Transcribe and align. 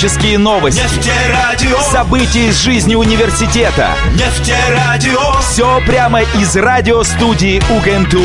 Ческие 0.00 0.38
новости, 0.38 0.80
Нефтерадио, 0.80 1.78
события 1.80 2.48
из 2.48 2.62
жизни 2.62 2.94
университета. 2.94 3.90
нефтерадио, 4.14 5.38
Все 5.42 5.78
прямо 5.84 6.22
из 6.22 6.56
радиостудии 6.56 7.58
УГНТУ. 7.70 8.18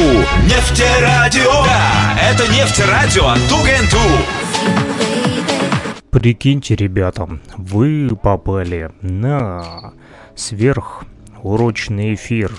нефтерадио. 0.45 1.51
Да, 1.65 2.17
это 2.31 2.47
нефтерадио 2.53 3.25
от 3.27 3.51
УГНТУ. 3.51 3.97
Прикиньте, 6.11 6.77
ребята, 6.77 7.27
вы 7.57 8.09
попали 8.23 8.91
на 9.01 9.91
сверхурочный 10.33 12.13
эфир. 12.13 12.53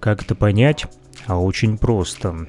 Как 0.00 0.22
это 0.22 0.34
понять? 0.34 0.86
А 1.28 1.38
очень 1.38 1.78
просто. 1.78 2.48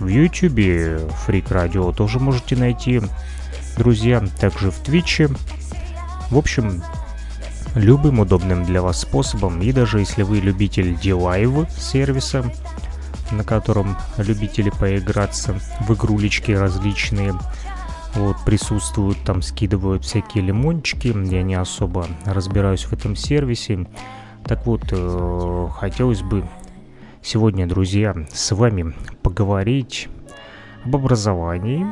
В 0.00 0.06
Ютубе 0.06 1.00
Freak 1.26 1.48
Radio 1.48 1.92
тоже 1.92 2.20
можете 2.20 2.56
найти. 2.56 3.02
Друзья, 3.76 4.22
также 4.40 4.70
в 4.70 4.76
Твиче. 4.76 5.28
В 6.30 6.38
общем, 6.38 6.82
любым 7.74 8.20
удобным 8.20 8.64
для 8.64 8.82
вас 8.82 9.00
способом. 9.00 9.60
И 9.62 9.72
даже 9.72 10.00
если 10.00 10.22
вы 10.22 10.38
любитель 10.38 10.96
D-Live 10.96 11.70
сервиса, 11.70 12.44
на 13.30 13.44
котором 13.44 13.96
любители 14.16 14.70
поиграться 14.70 15.58
в 15.80 15.92
игрулечки 15.92 16.52
различные, 16.52 17.34
вот, 18.14 18.36
присутствуют, 18.44 19.18
там 19.24 19.42
скидывают 19.42 20.04
всякие 20.04 20.44
лимончики. 20.44 21.08
Я 21.08 21.42
не 21.42 21.54
особо 21.54 22.06
разбираюсь 22.24 22.84
в 22.84 22.92
этом 22.92 23.14
сервисе. 23.14 23.86
Так 24.44 24.66
вот, 24.66 24.82
э, 24.90 25.68
хотелось 25.76 26.22
бы 26.22 26.48
сегодня, 27.22 27.66
друзья, 27.66 28.14
с 28.32 28.50
вами 28.52 28.94
поговорить 29.22 30.08
об 30.84 30.96
образовании, 30.96 31.86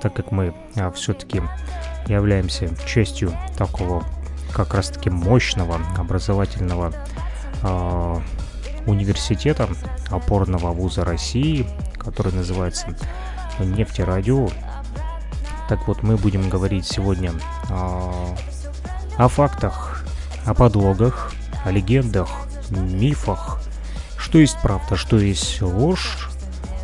так 0.00 0.14
как 0.14 0.32
мы 0.32 0.54
все-таки 0.94 1.40
являемся 2.08 2.68
частью 2.84 3.32
такого 3.56 4.04
как 4.52 4.74
раз-таки 4.74 5.10
мощного 5.10 5.80
образовательного 5.96 6.92
э, 7.62 8.20
университета, 8.86 9.68
опорного 10.10 10.72
вуза 10.72 11.04
России, 11.04 11.66
который 11.98 12.32
называется 12.32 12.96
Нефтерадио. 13.58 14.48
Так 15.68 15.86
вот, 15.88 16.02
мы 16.02 16.16
будем 16.16 16.48
говорить 16.48 16.86
сегодня 16.86 17.32
э, 17.68 18.36
о 19.16 19.28
фактах, 19.28 20.04
о 20.44 20.54
подлогах, 20.54 21.32
о 21.64 21.70
легендах, 21.70 22.28
мифах, 22.70 23.62
что 24.16 24.38
есть 24.38 24.56
правда, 24.62 24.96
что 24.96 25.18
есть 25.18 25.60
ложь. 25.62 26.28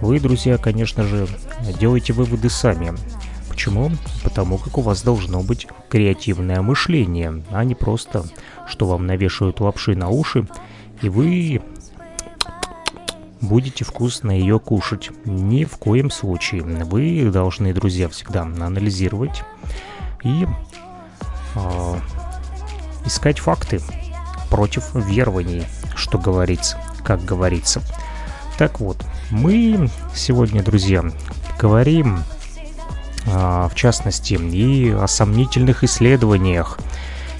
Вы, 0.00 0.20
друзья, 0.20 0.58
конечно 0.58 1.02
же, 1.02 1.26
делайте 1.78 2.12
выводы 2.12 2.50
сами. 2.50 2.92
Почему? 3.58 3.90
Потому 4.22 4.56
как 4.56 4.78
у 4.78 4.82
вас 4.82 5.02
должно 5.02 5.40
быть 5.40 5.66
креативное 5.88 6.62
мышление, 6.62 7.42
а 7.50 7.64
не 7.64 7.74
просто, 7.74 8.24
что 8.68 8.86
вам 8.86 9.08
навешивают 9.08 9.58
лапши 9.58 9.96
на 9.96 10.10
уши, 10.10 10.46
и 11.02 11.08
вы 11.08 11.60
будете 13.40 13.84
вкусно 13.84 14.30
ее 14.30 14.60
кушать. 14.60 15.10
Ни 15.24 15.64
в 15.64 15.76
коем 15.76 16.08
случае. 16.12 16.62
Вы 16.62 17.28
должны, 17.32 17.74
друзья, 17.74 18.08
всегда 18.08 18.42
анализировать 18.42 19.42
и 20.22 20.46
э, 21.56 21.94
искать 23.06 23.40
факты 23.40 23.80
против 24.50 24.94
верований, 24.94 25.64
что 25.96 26.16
говорится, 26.16 26.78
как 27.02 27.24
говорится. 27.24 27.82
Так 28.56 28.78
вот, 28.78 29.04
мы 29.32 29.90
сегодня, 30.14 30.62
друзья, 30.62 31.02
говорим 31.58 32.20
в 33.30 33.72
частности 33.74 34.34
и 34.34 34.90
о 34.90 35.06
сомнительных 35.06 35.84
исследованиях 35.84 36.78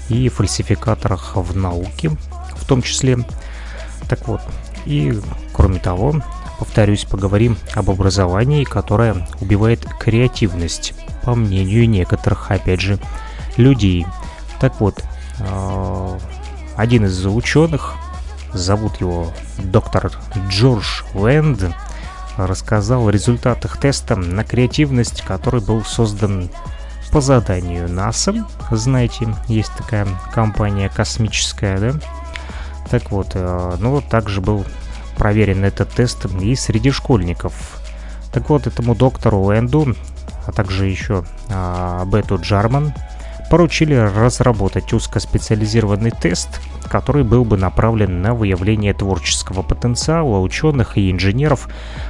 и 0.09 0.29
фальсификаторах 0.29 1.35
в 1.35 1.55
науке 1.55 2.11
в 2.55 2.65
том 2.65 2.81
числе. 2.81 3.17
Так 4.07 4.27
вот, 4.27 4.41
и 4.85 5.19
кроме 5.53 5.79
того, 5.79 6.15
повторюсь, 6.57 7.05
поговорим 7.05 7.57
об 7.73 7.89
образовании, 7.89 8.63
которое 8.63 9.27
убивает 9.39 9.85
креативность, 9.99 10.93
по 11.23 11.35
мнению 11.35 11.89
некоторых, 11.89 12.51
опять 12.51 12.81
же, 12.81 12.99
людей. 13.57 14.05
Так 14.59 14.79
вот, 14.79 15.03
а, 15.39 16.17
один 16.75 17.05
из 17.05 17.25
ученых, 17.25 17.95
зовут 18.53 18.99
его 18.99 19.31
доктор 19.57 20.11
Джордж 20.49 21.03
Лэнд, 21.13 21.71
рассказал 22.47 23.07
о 23.07 23.11
результатах 23.11 23.79
теста 23.79 24.15
на 24.15 24.43
креативность, 24.43 25.21
который 25.21 25.61
был 25.61 25.83
создан 25.83 26.49
по 27.11 27.21
заданию 27.21 27.89
НАСА. 27.89 28.45
Знаете, 28.71 29.33
есть 29.47 29.71
такая 29.77 30.07
компания 30.33 30.89
космическая, 30.89 31.77
да? 31.79 31.93
Так 32.89 33.11
вот, 33.11 33.31
э, 33.33 33.75
ну, 33.79 34.01
также 34.01 34.41
был 34.41 34.65
проверен 35.17 35.63
этот 35.63 35.89
тест 35.89 36.25
и 36.25 36.55
среди 36.55 36.91
школьников. 36.91 37.79
Так 38.31 38.49
вот, 38.49 38.67
этому 38.67 38.95
доктору 38.95 39.41
Лэнду, 39.41 39.95
а 40.45 40.51
также 40.51 40.85
еще 40.85 41.23
а, 41.49 42.05
Бету 42.05 42.37
Джарман, 42.37 42.93
поручили 43.49 43.95
разработать 43.95 44.93
узкоспециализированный 44.93 46.11
тест, 46.11 46.61
который 46.89 47.23
был 47.23 47.43
бы 47.43 47.57
направлен 47.57 48.21
на 48.21 48.33
выявление 48.33 48.93
творческого 48.93 49.61
потенциала 49.61 50.39
ученых 50.39 50.97
и 50.97 51.11
инженеров 51.11 51.67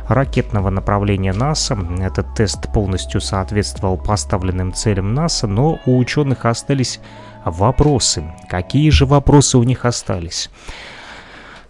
ракетного 0.08 0.70
направления 0.70 1.34
НАСА. 1.34 1.78
Этот 2.00 2.36
тест 2.36 2.72
полностью 2.74 3.22
соответствовал 3.22 3.98
поставленным 3.98 4.74
целям 4.74 5.14
НАСА, 5.14 5.48
но 5.48 5.80
у 5.86 5.98
ученых 5.98 6.46
остались 6.46 7.00
вопросы. 7.46 8.24
Какие 8.50 8.90
же 8.90 9.06
вопросы 9.06 9.58
у 9.58 9.64
них 9.64 9.86
остались? 9.86 10.50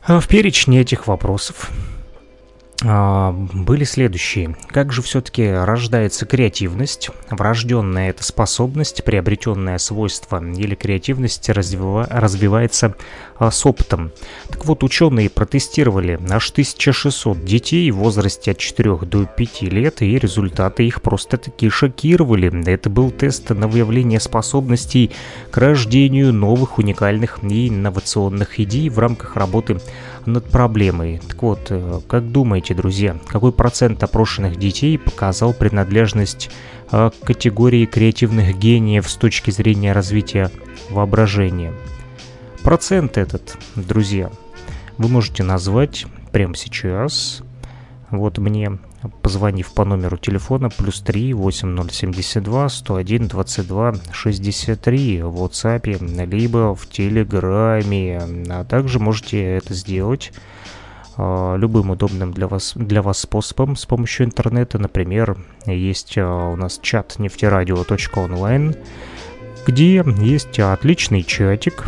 В 0.08 0.28
перечне 0.28 0.82
этих 0.82 1.08
вопросов 1.08 1.70
а, 1.72 1.89
были 2.82 3.84
следующие. 3.84 4.56
Как 4.68 4.94
же 4.94 5.02
все-таки 5.02 5.50
рождается 5.50 6.26
креативность? 6.26 7.10
Врожденная 7.30 8.10
это 8.10 8.24
способность, 8.24 9.04
приобретенное 9.04 9.78
свойство 9.80 10.42
или 10.42 10.76
креативность 10.76 11.50
развива- 11.50 12.08
развивается 12.10 12.96
а, 13.38 13.52
с 13.52 13.66
опытом. 13.66 14.12
Так 14.50 14.66
вот, 14.66 14.84
ученые 14.84 15.30
протестировали 15.30 16.20
аж 16.30 16.52
1600 16.52 17.44
детей 17.44 17.92
в 17.92 17.98
возрасте 17.98 18.52
от 18.52 18.58
4 18.58 18.98
до 19.00 19.26
5 19.26 19.62
лет, 19.64 20.02
и 20.02 20.18
результаты 20.18 20.88
их 20.88 21.02
просто-таки 21.02 21.70
шокировали. 21.70 22.50
Это 22.70 22.90
был 22.90 23.12
тест 23.12 23.50
на 23.50 23.68
выявление 23.68 24.22
способностей 24.22 25.12
к 25.52 25.58
рождению 25.58 26.34
новых 26.34 26.78
уникальных 26.78 27.40
и 27.44 27.68
инновационных 27.68 28.60
идей 28.62 28.90
в 28.90 29.00
рамках 29.00 29.36
работы 29.36 29.82
над 30.26 30.46
проблемой. 30.46 31.22
Так 31.28 31.42
вот, 31.42 31.68
э, 31.70 32.00
как 32.08 32.32
думаете, 32.32 32.74
друзья, 32.74 33.18
какой 33.28 33.52
процент 33.52 34.04
опрошенных 34.04 34.58
детей 34.58 34.98
показал 34.98 35.54
принадлежность 35.54 36.50
э, 36.92 37.10
к 37.10 37.26
категории 37.26 37.86
креативных 37.86 38.58
гениев 38.58 39.10
с 39.10 39.16
точки 39.16 39.52
зрения 39.52 39.92
развития 39.94 40.52
воображения? 40.90 41.74
Процент 42.64 43.18
этот, 43.18 43.58
друзья, 43.76 44.32
вы 44.98 45.08
можете 45.08 45.44
назвать 45.44 46.06
прямо 46.32 46.56
сейчас. 46.56 47.42
Вот 48.12 48.38
мне, 48.38 48.80
позвонив 49.22 49.74
по 49.74 49.86
номеру 49.86 50.18
телефона 50.18 50.70
плюс 50.70 51.02
3 51.02 51.34
8072 51.34 52.70
101 52.70 53.28
22 53.28 53.94
63 54.12 55.24
в 55.24 55.44
WhatsApp, 55.44 56.26
либо 56.26 56.76
в 56.76 56.88
Телеграме. 56.88 58.22
А 58.50 58.64
также 58.66 59.00
можете 59.00 59.42
это 59.42 59.74
сделать 59.74 60.34
э, 61.18 61.56
любым 61.58 61.92
удобным 61.92 62.34
для 62.34 62.48
вас, 62.48 62.74
для 62.76 63.02
вас 63.02 63.20
способом 63.20 63.76
с 63.76 63.86
помощью 63.86 64.26
интернета. 64.26 64.80
Например, 64.80 65.38
есть 65.66 66.18
э, 66.18 66.24
у 66.24 66.56
нас 66.56 66.80
чат 66.82 67.20
нефтерадио.онлайн, 67.20 68.76
где 69.66 70.04
есть 70.22 70.60
отличный 70.60 71.24
чатик, 71.24 71.86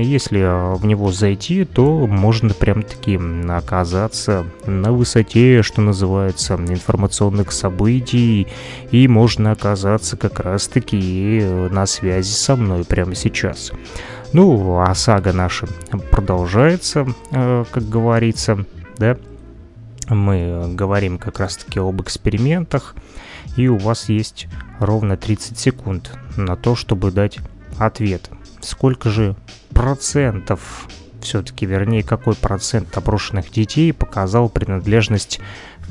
если 0.00 0.40
э, 0.40 0.74
в 0.74 0.86
него 0.86 1.12
зайти, 1.12 1.64
то 1.64 2.06
можно 2.06 2.54
прям-таки 2.54 3.20
оказаться 3.48 4.46
на 4.66 4.92
высоте, 4.92 5.62
что 5.62 5.82
называется, 5.82 6.54
информационных 6.54 7.52
событий, 7.52 8.48
и 8.90 9.06
можно 9.06 9.52
оказаться 9.52 10.16
как 10.16 10.40
раз-таки 10.40 11.40
э, 11.42 11.68
на 11.68 11.86
связи 11.86 12.32
со 12.32 12.56
мной 12.56 12.84
прямо 12.84 13.14
сейчас. 13.14 13.72
Ну, 14.32 14.80
а 14.80 14.94
сага 14.94 15.34
наша 15.34 15.66
продолжается, 16.10 17.06
э, 17.30 17.64
как 17.70 17.88
говорится, 17.88 18.64
да. 18.96 19.18
Мы 20.08 20.74
говорим 20.74 21.18
как 21.18 21.38
раз-таки 21.38 21.78
об 21.78 22.00
экспериментах, 22.02 22.94
и 23.56 23.68
у 23.68 23.76
вас 23.76 24.08
есть 24.08 24.48
ровно 24.80 25.16
30 25.16 25.58
секунд 25.58 26.12
на 26.36 26.56
то, 26.56 26.74
чтобы 26.74 27.12
дать 27.12 27.38
ответ. 27.78 28.30
Сколько 28.60 29.10
же 29.10 29.36
процентов, 29.74 30.88
все-таки, 31.20 31.66
вернее, 31.66 32.02
какой 32.02 32.34
процент 32.34 32.96
опрошенных 32.96 33.50
детей 33.50 33.92
показал 33.92 34.48
принадлежность 34.48 35.40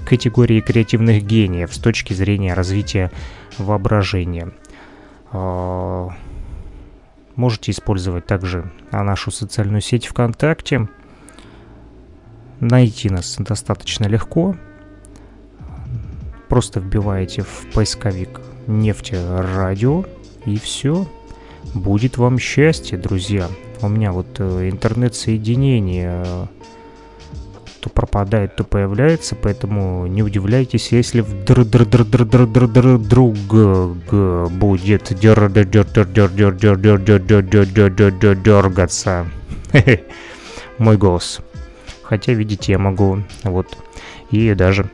к 0.04 0.10
категории 0.10 0.62
креативных 0.62 1.24
гениев 1.24 1.74
с 1.74 1.78
точки 1.78 2.14
зрения 2.14 2.54
развития 2.54 3.12
воображения. 3.58 4.52
А, 5.32 6.10
можете 7.36 7.72
использовать 7.72 8.26
также 8.26 8.72
нашу 8.92 9.32
социальную 9.32 9.82
сеть 9.82 10.08
ВКонтакте. 10.08 10.88
Найти 12.60 13.10
нас 13.10 13.38
достаточно 13.40 14.06
легко. 14.06 14.56
Просто 16.48 16.80
вбиваете 16.80 17.44
в 17.44 17.68
поисковик 17.74 18.42
нефти 18.68 19.16
радио 19.16 20.06
и 20.46 20.60
все. 20.60 21.08
Будет 21.74 22.18
вам 22.18 22.38
счастье, 22.38 22.98
друзья. 22.98 23.48
У 23.82 23.88
меня 23.88 24.12
вот 24.12 24.40
э, 24.40 24.70
интернет-соединение 24.70 26.24
э, 26.26 26.46
то 27.80 27.90
пропадает, 27.90 28.56
то 28.56 28.64
появляется, 28.64 29.36
поэтому 29.36 30.06
не 30.06 30.22
удивляйтесь, 30.22 30.92
если 30.92 31.22
вдруг 31.22 31.68
будет 34.60 34.94
дергаться 38.44 39.26
мой 40.78 40.98
голос. 40.98 41.40
Хотя, 42.04 42.34
видите, 42.34 42.74
я 42.74 42.78
могу 42.78 43.24
вот 43.44 43.76
и 44.30 44.54
даже 44.54 44.90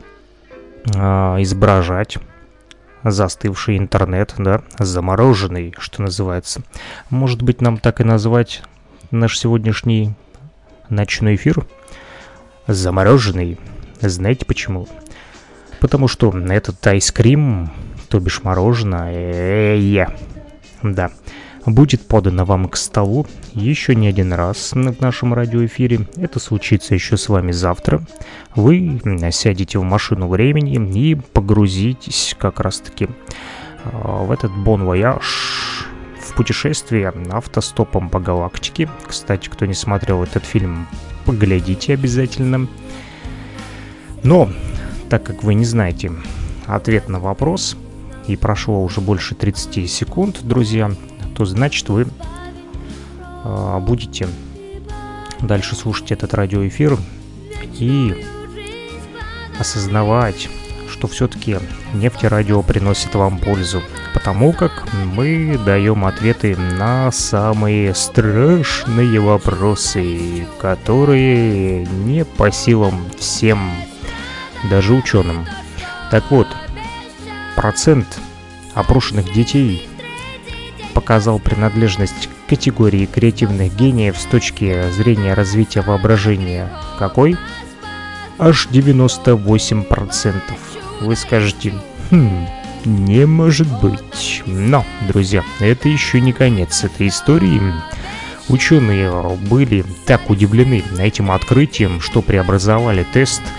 изображать 0.86 2.16
застывший 3.04 3.76
интернет, 3.76 4.34
да, 4.38 4.62
замороженный, 4.78 5.74
что 5.78 6.00
называется. 6.00 6.62
Может 7.10 7.42
быть, 7.42 7.60
нам 7.60 7.76
так 7.76 8.00
и 8.00 8.04
назвать 8.04 8.62
наш 9.10 9.38
сегодняшний 9.38 10.14
ночной 10.88 11.36
эфир 11.36 11.66
замороженный. 12.66 13.58
Знаете 14.00 14.44
почему? 14.44 14.86
Потому 15.80 16.08
что 16.08 16.30
этот 16.30 16.86
айскрим, 16.86 17.70
то 18.08 18.20
бишь 18.20 18.42
мороженое, 18.42 20.10
да, 20.82 21.10
будет 21.66 22.06
подано 22.06 22.44
вам 22.44 22.68
к 22.68 22.76
столу 22.76 23.26
еще 23.52 23.94
не 23.94 24.08
один 24.08 24.32
раз 24.32 24.72
в 24.72 25.00
нашем 25.00 25.34
радиоэфире. 25.34 26.08
Это 26.16 26.38
случится 26.40 26.94
еще 26.94 27.16
с 27.16 27.28
вами 27.28 27.52
завтра. 27.52 28.02
Вы 28.54 29.00
сядете 29.30 29.78
в 29.78 29.82
машину 29.82 30.28
времени 30.28 30.76
и 30.98 31.14
погрузитесь 31.14 32.34
как 32.38 32.60
раз-таки 32.60 33.08
а, 33.84 34.24
в 34.24 34.32
этот 34.32 34.52
бон 34.52 34.84
вояж 34.84 35.24
в 35.24 35.67
путешествие 36.38 37.12
автостопом 37.32 38.08
по 38.08 38.20
галактике. 38.20 38.88
Кстати, 39.04 39.48
кто 39.48 39.66
не 39.66 39.74
смотрел 39.74 40.22
этот 40.22 40.44
фильм, 40.44 40.86
поглядите 41.24 41.94
обязательно. 41.94 42.68
Но, 44.22 44.48
так 45.10 45.24
как 45.24 45.42
вы 45.42 45.54
не 45.54 45.64
знаете 45.64 46.12
ответ 46.68 47.08
на 47.08 47.18
вопрос, 47.18 47.76
и 48.28 48.36
прошло 48.36 48.84
уже 48.84 49.00
больше 49.00 49.34
30 49.34 49.90
секунд, 49.90 50.38
друзья, 50.44 50.92
то 51.34 51.44
значит 51.44 51.88
вы 51.88 52.06
э, 53.44 53.78
будете 53.80 54.28
дальше 55.40 55.74
слушать 55.74 56.12
этот 56.12 56.34
радиоэфир 56.34 56.98
и 57.80 58.24
осознавать, 59.58 60.48
что 60.88 61.06
все-таки 61.08 61.58
нефтерадио 61.94 62.62
приносит 62.62 63.14
вам 63.14 63.38
пользу, 63.38 63.82
потому 64.14 64.52
как 64.52 64.84
мы 65.14 65.58
даем 65.64 66.04
ответы 66.04 66.56
на 66.56 67.10
самые 67.12 67.94
страшные 67.94 69.20
вопросы, 69.20 70.46
которые 70.60 71.84
не 71.86 72.24
по 72.24 72.50
силам 72.50 73.06
всем, 73.18 73.70
даже 74.70 74.94
ученым. 74.94 75.46
Так 76.10 76.30
вот, 76.30 76.48
процент 77.56 78.18
опрошенных 78.74 79.32
детей 79.32 79.88
показал 80.94 81.38
принадлежность 81.38 82.28
к 82.28 82.50
категории 82.50 83.06
креативных 83.06 83.74
гениев 83.76 84.18
с 84.18 84.24
точки 84.24 84.90
зрения 84.90 85.34
развития 85.34 85.82
воображения. 85.82 86.70
Какой? 86.98 87.36
Аж 88.38 88.68
98%. 88.70 90.34
Вы 91.00 91.16
скажете, 91.16 91.74
хм, 92.10 92.46
не 92.84 93.26
может 93.26 93.68
быть. 93.80 94.42
Но, 94.46 94.84
друзья, 95.08 95.42
это 95.60 95.88
еще 95.88 96.20
не 96.20 96.32
конец 96.32 96.84
этой 96.84 97.08
истории. 97.08 97.60
Ученые 98.48 99.12
были 99.50 99.84
так 100.06 100.30
удивлены 100.30 100.82
этим 100.98 101.30
открытием, 101.30 102.00
что 102.00 102.22
преобразовали 102.22 103.04
тест– 103.12 103.42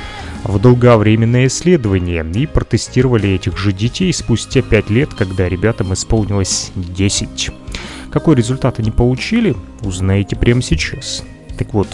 в 0.43 0.59
долговременное 0.59 1.47
исследование 1.47 2.25
и 2.35 2.45
протестировали 2.45 3.29
этих 3.29 3.57
же 3.57 3.73
детей 3.73 4.11
спустя 4.13 4.61
5 4.61 4.89
лет, 4.89 5.13
когда 5.13 5.49
ребятам 5.49 5.93
исполнилось 5.93 6.71
10. 6.75 7.51
Какой 8.11 8.35
результат 8.35 8.79
они 8.79 8.91
получили, 8.91 9.55
узнаете 9.81 10.35
прямо 10.35 10.61
сейчас. 10.61 11.23
Так 11.57 11.73
вот, 11.73 11.87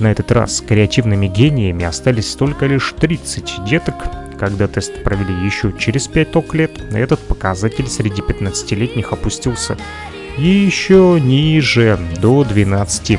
на 0.00 0.08
этот 0.08 0.32
раз 0.32 0.60
креативными 0.60 1.26
гениями 1.26 1.84
остались 1.84 2.34
только 2.34 2.66
лишь 2.66 2.94
30 2.98 3.64
деток. 3.64 3.94
Когда 4.38 4.66
тест 4.68 5.02
провели 5.04 5.34
еще 5.44 5.72
через 5.78 6.08
5 6.08 6.32
ток 6.32 6.54
лет, 6.54 6.80
этот 6.92 7.20
показатель 7.20 7.86
среди 7.86 8.22
15-летних 8.22 9.12
опустился 9.12 9.76
еще 10.38 11.18
ниже, 11.20 11.98
до 12.20 12.42
12%. 12.42 13.18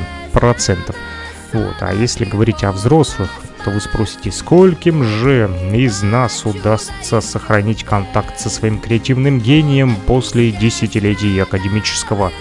Вот. 1.54 1.76
А 1.82 1.94
если 1.94 2.26
говорить 2.26 2.64
о 2.64 2.72
взрослых, 2.72 3.30
то 3.64 3.70
вы 3.70 3.80
спросите, 3.80 4.32
скольким 4.32 5.04
же 5.04 5.50
из 5.74 6.02
нас 6.02 6.46
удастся 6.46 7.22
сохранить 7.22 7.84
контакт 7.84 8.40
со 8.40 8.50
своим 8.50 8.80
креативным 8.80 9.40
гением 9.40 9.96
после 10.08 10.52
десятилетий 10.52 11.38
академического 11.40 12.32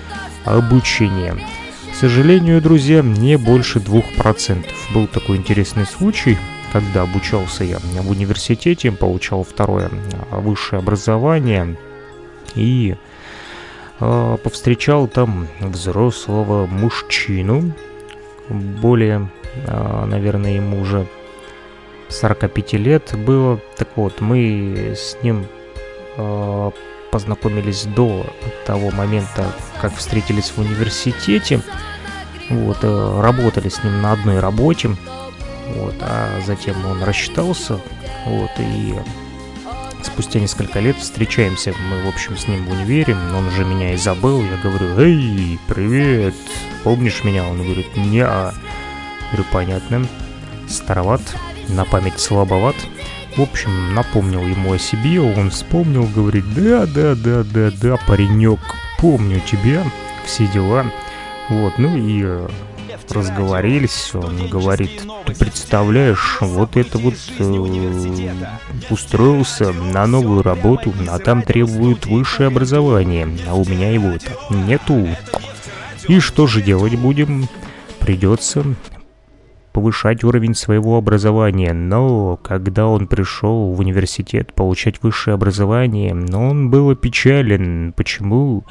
обучения? 0.44 1.36
Сожалению, 2.00 2.62
друзья, 2.62 3.02
не 3.02 3.36
больше 3.36 3.78
двух 3.78 4.10
процентов. 4.14 4.72
Был 4.94 5.06
такой 5.06 5.36
интересный 5.36 5.84
случай, 5.84 6.38
когда 6.72 7.02
обучался 7.02 7.62
я 7.62 7.78
в 7.78 8.10
университете, 8.10 8.90
получал 8.90 9.44
второе 9.44 9.90
а, 10.30 10.40
высшее 10.40 10.80
образование 10.80 11.76
и 12.54 12.96
э, 14.00 14.38
повстречал 14.42 15.08
там 15.08 15.46
взрослого 15.60 16.64
мужчину, 16.64 17.74
более 18.48 19.30
а, 19.66 20.06
наверное, 20.06 20.54
ему 20.54 20.80
уже 20.80 21.06
45 22.08 22.72
лет 22.74 23.14
было. 23.26 23.60
Так 23.76 23.88
вот, 23.96 24.22
мы 24.22 24.94
с 24.96 25.18
ним 25.22 25.44
э, 26.16 26.70
познакомились 27.10 27.84
до 27.84 28.24
того 28.64 28.90
момента, 28.90 29.52
как 29.82 29.94
встретились 29.94 30.50
в 30.50 30.60
университете. 30.60 31.60
Вот, 32.50 32.78
э, 32.82 33.20
работали 33.22 33.68
с 33.68 33.82
ним 33.82 34.02
на 34.02 34.12
одной 34.12 34.40
работе. 34.40 34.90
Вот, 35.76 35.94
а 36.00 36.40
затем 36.46 36.74
он 36.84 37.02
рассчитался. 37.02 37.80
Вот, 38.26 38.50
и 38.58 38.94
спустя 40.02 40.40
несколько 40.40 40.80
лет 40.80 40.96
встречаемся 40.96 41.72
мы, 41.88 42.02
в 42.02 42.08
общем, 42.08 42.36
с 42.36 42.48
ним 42.48 42.64
в 42.66 42.72
универе. 42.72 43.16
Он 43.36 43.46
уже 43.46 43.64
меня 43.64 43.94
и 43.94 43.96
забыл. 43.96 44.42
Я 44.42 44.56
говорю, 44.62 44.98
эй, 44.98 45.58
привет, 45.68 46.34
помнишь 46.82 47.24
меня? 47.24 47.46
Он 47.46 47.62
говорит, 47.62 47.96
не. 47.96 48.24
Говорю, 48.24 49.48
понятно, 49.52 50.06
староват, 50.68 51.22
на 51.68 51.84
память 51.84 52.18
слабоват. 52.18 52.74
В 53.36 53.42
общем, 53.42 53.94
напомнил 53.94 54.44
ему 54.44 54.72
о 54.72 54.78
себе, 54.78 55.20
он 55.20 55.50
вспомнил, 55.50 56.04
говорит, 56.04 56.52
да, 56.52 56.84
да, 56.84 57.14
да, 57.14 57.44
да, 57.44 57.70
да, 57.70 57.96
паренек, 58.08 58.58
помню 58.98 59.40
тебя, 59.40 59.84
все 60.24 60.48
дела. 60.48 60.86
Вот, 61.50 61.78
ну 61.78 61.96
и 61.96 62.22
э, 62.24 62.48
разговорились, 63.10 64.14
он 64.14 64.48
говорит, 64.48 65.02
ты 65.26 65.34
представляешь, 65.34 66.38
вот 66.40 66.76
это 66.76 66.96
вот 66.98 67.14
э, 67.38 68.34
устроился 68.88 69.72
на 69.72 70.06
новую 70.06 70.42
работу, 70.42 70.94
а 71.08 71.18
там 71.18 71.42
требуют 71.42 72.06
высшее 72.06 72.46
образование, 72.46 73.28
а 73.48 73.54
у 73.54 73.64
меня 73.64 73.90
его-то 73.90 74.30
нету. 74.54 75.08
И 76.06 76.20
что 76.20 76.46
же 76.46 76.62
делать 76.62 76.94
будем? 76.96 77.48
Придется 77.98 78.64
повышать 79.72 80.24
уровень 80.24 80.54
своего 80.54 80.96
образования, 80.96 81.72
но 81.72 82.36
когда 82.36 82.86
он 82.86 83.06
пришел 83.06 83.72
в 83.72 83.80
университет 83.80 84.52
получать 84.54 85.02
высшее 85.02 85.34
образование, 85.34 86.14
он 86.14 86.70
был 86.70 86.90
опечален. 86.90 87.92
Почему? 87.96 88.64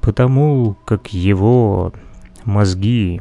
Потому 0.00 0.76
как 0.84 1.12
его 1.14 1.92
мозги 2.44 3.20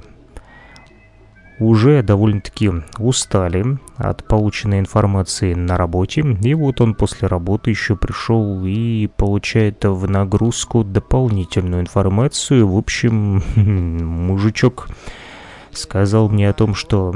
уже 1.60 2.02
довольно-таки 2.02 2.72
устали 2.98 3.78
от 3.98 4.24
полученной 4.26 4.80
информации 4.80 5.54
на 5.54 5.78
работе, 5.78 6.22
и 6.22 6.54
вот 6.54 6.82
он 6.82 6.96
после 6.96 7.28
работы 7.28 7.70
еще 7.70 7.96
пришел 7.96 8.64
и 8.66 9.08
получает 9.08 9.86
в 9.86 10.10
нагрузку 10.10 10.84
дополнительную 10.84 11.82
информацию. 11.82 12.68
В 12.68 12.78
общем, 12.78 13.44
мужичок 13.56 14.90
сказал 15.72 16.30
мне 16.30 16.50
о 16.50 16.54
том, 16.54 16.76
что 16.76 17.14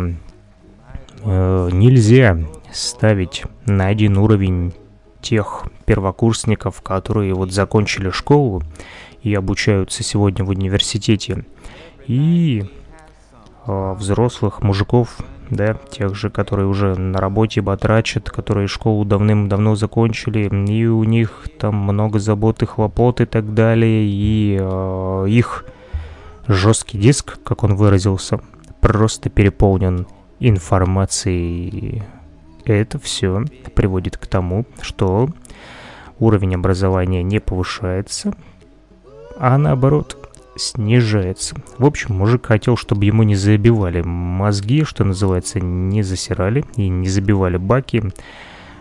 э, 1.23 1.69
нельзя 1.71 2.37
ставить 2.71 3.43
на 3.65 3.87
один 3.87 4.17
уровень 4.17 4.73
тех 5.21 5.65
первокурсников, 5.85 6.81
которые 6.81 7.33
вот 7.33 7.51
закончили 7.51 8.11
школу 8.11 8.63
и 9.23 9.33
обучаются 9.33 10.03
сегодня 10.03 10.45
в 10.45 10.49
университете, 10.49 11.45
и 12.07 12.65
э, 13.65 13.93
взрослых 13.93 14.61
мужиков, 14.61 15.17
да, 15.49 15.75
тех 15.89 16.15
же, 16.15 16.29
которые 16.29 16.67
уже 16.67 16.95
на 16.95 17.19
работе 17.19 17.61
батрачат, 17.61 18.29
которые 18.29 18.67
школу 18.67 19.05
давным-давно 19.05 19.75
закончили, 19.75 20.49
и 20.69 20.85
у 20.85 21.03
них 21.03 21.47
там 21.59 21.75
много 21.75 22.19
забот 22.19 22.63
и 22.63 22.65
хлопот 22.65 23.21
и 23.21 23.25
так 23.25 23.53
далее, 23.53 24.05
и 24.05 24.57
э, 24.59 25.25
их 25.29 25.65
жесткий 26.47 26.97
диск, 26.97 27.39
как 27.43 27.63
он 27.63 27.75
выразился, 27.75 28.39
просто 28.81 29.29
переполнен 29.29 30.07
информацией. 30.39 32.03
Это 32.65 32.99
все 32.99 33.43
приводит 33.75 34.17
к 34.17 34.27
тому, 34.27 34.65
что 34.81 35.29
уровень 36.19 36.55
образования 36.55 37.23
не 37.23 37.39
повышается, 37.39 38.33
а 39.39 39.57
наоборот 39.57 40.16
снижается. 40.57 41.55
В 41.77 41.85
общем, 41.85 42.15
мужик 42.15 42.45
хотел, 42.47 42.75
чтобы 42.77 43.05
ему 43.05 43.23
не 43.23 43.35
забивали 43.35 44.01
мозги, 44.01 44.83
что 44.83 45.03
называется, 45.03 45.59
не 45.59 46.03
засирали 46.03 46.65
и 46.75 46.89
не 46.89 47.07
забивали 47.07 47.57
баки, 47.57 48.03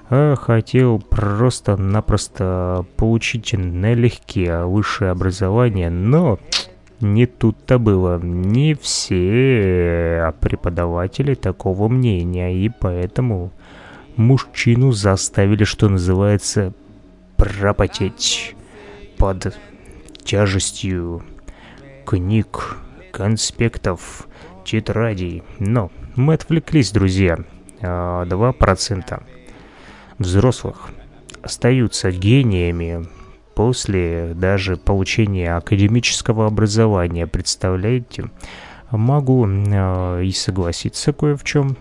а 0.08 0.36
хотел 0.36 0.98
просто-напросто 0.98 2.84
получить 2.96 3.52
налегке 3.52 4.62
высшее 4.62 5.10
образование, 5.10 5.90
но 5.90 6.38
не 7.00 7.26
тут-то 7.26 7.78
было. 7.78 8.18
Не 8.18 8.74
все 8.74 10.32
преподаватели 10.40 11.34
такого 11.34 11.88
мнения, 11.88 12.56
и 12.56 12.68
поэтому 12.68 13.52
мужчину 14.16 14.92
заставили, 14.92 15.64
что 15.64 15.88
называется, 15.88 16.72
пропотеть 17.36 18.54
под 19.18 19.58
тяжестью 20.24 21.22
книг, 22.06 22.76
конспектов, 23.12 24.28
тетрадей. 24.64 25.42
Но 25.58 25.90
мы 26.14 26.34
отвлеклись, 26.34 26.92
друзья. 26.92 27.38
2% 27.82 29.04
а, 29.10 29.22
взрослых 30.18 30.88
остаются 31.42 32.10
гениями 32.10 33.06
после 33.54 34.32
даже 34.34 34.76
получения 34.76 35.54
академического 35.54 36.46
образования, 36.46 37.26
представляете? 37.26 38.30
Могу 38.90 39.46
э, 39.46 40.24
и 40.24 40.32
согласиться 40.32 41.12
кое 41.12 41.36
в 41.36 41.44
чем. 41.44 41.76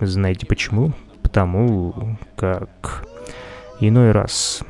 Знаете 0.00 0.46
почему? 0.46 0.92
Потому 1.22 2.18
как 2.36 3.06
иной 3.80 4.12
раз, 4.12 4.62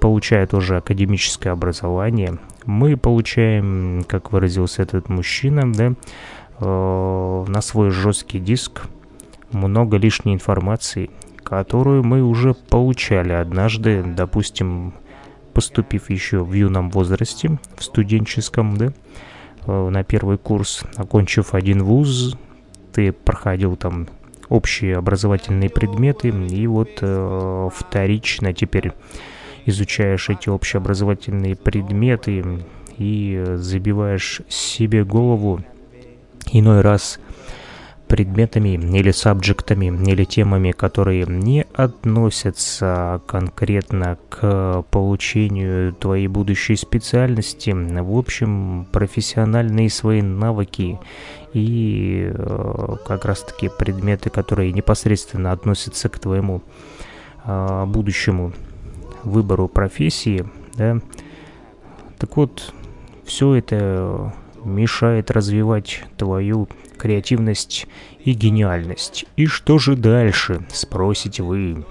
получая 0.00 0.46
тоже 0.46 0.76
академическое 0.76 1.52
образование, 1.52 2.38
мы 2.64 2.96
получаем, 2.96 4.04
как 4.06 4.32
выразился 4.32 4.82
этот 4.82 5.08
мужчина, 5.08 5.72
да, 5.72 5.92
э, 6.60 7.44
на 7.48 7.60
свой 7.60 7.90
жесткий 7.90 8.38
диск 8.38 8.82
много 9.50 9.96
лишней 9.96 10.34
информации, 10.34 11.10
которую 11.42 12.02
мы 12.04 12.22
уже 12.22 12.54
получали 12.54 13.32
однажды, 13.32 14.02
допустим, 14.02 14.94
поступив 15.52 16.10
еще 16.10 16.42
в 16.42 16.52
юном 16.52 16.90
возрасте, 16.90 17.58
в 17.76 17.84
студенческом, 17.84 18.76
да, 18.76 18.92
э, 19.66 19.88
на 19.88 20.04
первый 20.04 20.38
курс, 20.38 20.84
окончив 20.96 21.54
один 21.54 21.82
вуз, 21.82 22.36
ты 22.92 23.12
проходил 23.12 23.76
там 23.76 24.08
общие 24.48 24.96
образовательные 24.96 25.70
предметы, 25.70 26.28
и 26.28 26.66
вот 26.66 26.98
э, 27.00 27.68
вторично 27.74 28.52
теперь 28.52 28.92
изучаешь 29.66 30.28
эти 30.28 30.48
общеобразовательные 30.48 31.56
предметы 31.56 32.64
и 32.98 33.44
забиваешь 33.56 34.42
себе 34.48 35.04
голову 35.04 35.60
иной 36.52 36.80
раз 36.80 37.18
предметами 38.12 38.74
или 38.74 39.10
сабжектами 39.10 39.86
или 39.86 40.24
темами, 40.24 40.72
которые 40.72 41.24
не 41.24 41.64
относятся 41.72 43.22
конкретно 43.26 44.18
к 44.28 44.84
получению 44.90 45.94
твоей 45.94 46.26
будущей 46.26 46.76
специальности. 46.76 47.70
В 47.70 48.18
общем, 48.18 48.86
профессиональные 48.92 49.88
свои 49.88 50.20
навыки 50.20 50.98
и 51.54 52.30
э, 52.30 52.96
как 53.06 53.24
раз-таки 53.24 53.70
предметы, 53.70 54.28
которые 54.28 54.72
непосредственно 54.72 55.52
относятся 55.52 56.10
к 56.10 56.18
твоему 56.18 56.60
э, 57.46 57.84
будущему 57.86 58.52
выбору 59.24 59.68
профессии, 59.68 60.46
да. 60.74 61.00
Так 62.18 62.36
вот, 62.36 62.72
все 63.24 63.54
это 63.54 64.32
мешает 64.64 65.30
развивать 65.30 66.04
твою 66.16 66.68
креативность 66.96 67.86
и 68.24 68.32
гениальность. 68.32 69.26
И 69.36 69.46
что 69.46 69.78
же 69.78 69.96
дальше, 69.96 70.64
спросите 70.70 71.42
вы? 71.42 71.84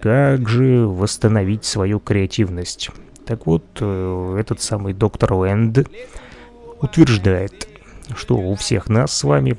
Как 0.00 0.48
же 0.48 0.86
восстановить 0.86 1.64
свою 1.64 1.98
креативность? 1.98 2.90
Так 3.26 3.46
вот, 3.46 3.64
э, 3.80 4.36
этот 4.38 4.60
самый 4.60 4.94
доктор 4.94 5.34
Лэнд 5.34 5.88
утверждает, 6.80 7.68
что 8.16 8.36
у 8.36 8.54
всех 8.54 8.88
нас 8.88 9.12
с 9.12 9.24
вами, 9.24 9.56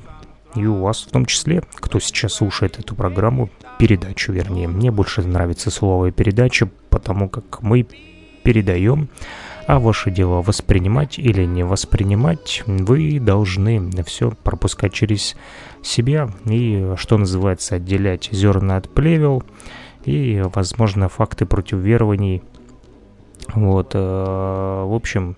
и 0.54 0.66
у 0.66 0.80
вас 0.80 1.02
в 1.02 1.10
том 1.10 1.26
числе, 1.26 1.62
кто 1.74 2.00
сейчас 2.00 2.34
слушает 2.34 2.78
эту 2.78 2.94
программу, 2.94 3.50
передачу 3.82 4.30
вернее, 4.30 4.68
мне 4.68 4.92
больше 4.92 5.22
нравится 5.22 5.68
слово 5.68 6.12
передача, 6.12 6.68
потому 6.88 7.28
как 7.28 7.62
мы 7.62 7.84
передаем 8.44 9.08
а 9.66 9.80
ваше 9.80 10.12
дело 10.12 10.40
воспринимать 10.40 11.18
или 11.18 11.44
не 11.44 11.64
воспринимать, 11.64 12.62
вы 12.66 13.18
должны 13.18 13.90
все 14.06 14.30
пропускать 14.44 14.92
через 14.92 15.34
себя 15.82 16.30
и, 16.44 16.94
что 16.96 17.18
называется, 17.18 17.74
отделять 17.74 18.28
зерна 18.30 18.76
от 18.76 18.88
плевел 18.88 19.42
и, 20.04 20.44
возможно, 20.54 21.08
факты 21.08 21.44
против 21.44 21.78
верований. 21.78 22.40
Вот, 23.52 23.94
э, 23.94 23.98
в 23.98 24.94
общем, 24.94 25.34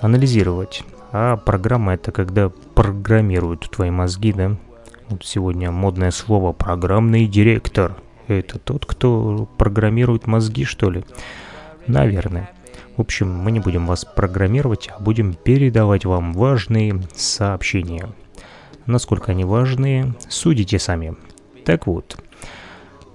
анализировать. 0.00 0.84
А 1.10 1.36
программа 1.36 1.94
это 1.94 2.12
когда 2.12 2.50
программируют 2.50 3.68
твои 3.68 3.90
мозги, 3.90 4.32
да? 4.32 4.56
Вот 5.10 5.24
сегодня 5.24 5.72
модное 5.72 6.12
слово 6.12 6.52
«программный 6.52 7.26
директор». 7.26 7.96
Это 8.28 8.60
тот, 8.60 8.86
кто 8.86 9.48
программирует 9.58 10.28
мозги, 10.28 10.64
что 10.64 10.88
ли? 10.88 11.04
Наверное. 11.88 12.48
В 12.96 13.00
общем, 13.00 13.28
мы 13.36 13.50
не 13.50 13.58
будем 13.58 13.88
вас 13.88 14.04
программировать, 14.04 14.88
а 14.88 15.02
будем 15.02 15.34
передавать 15.34 16.04
вам 16.04 16.32
важные 16.32 17.02
сообщения. 17.16 18.08
Насколько 18.86 19.32
они 19.32 19.44
важные, 19.44 20.14
судите 20.28 20.78
сами. 20.78 21.16
Так 21.64 21.88
вот, 21.88 22.16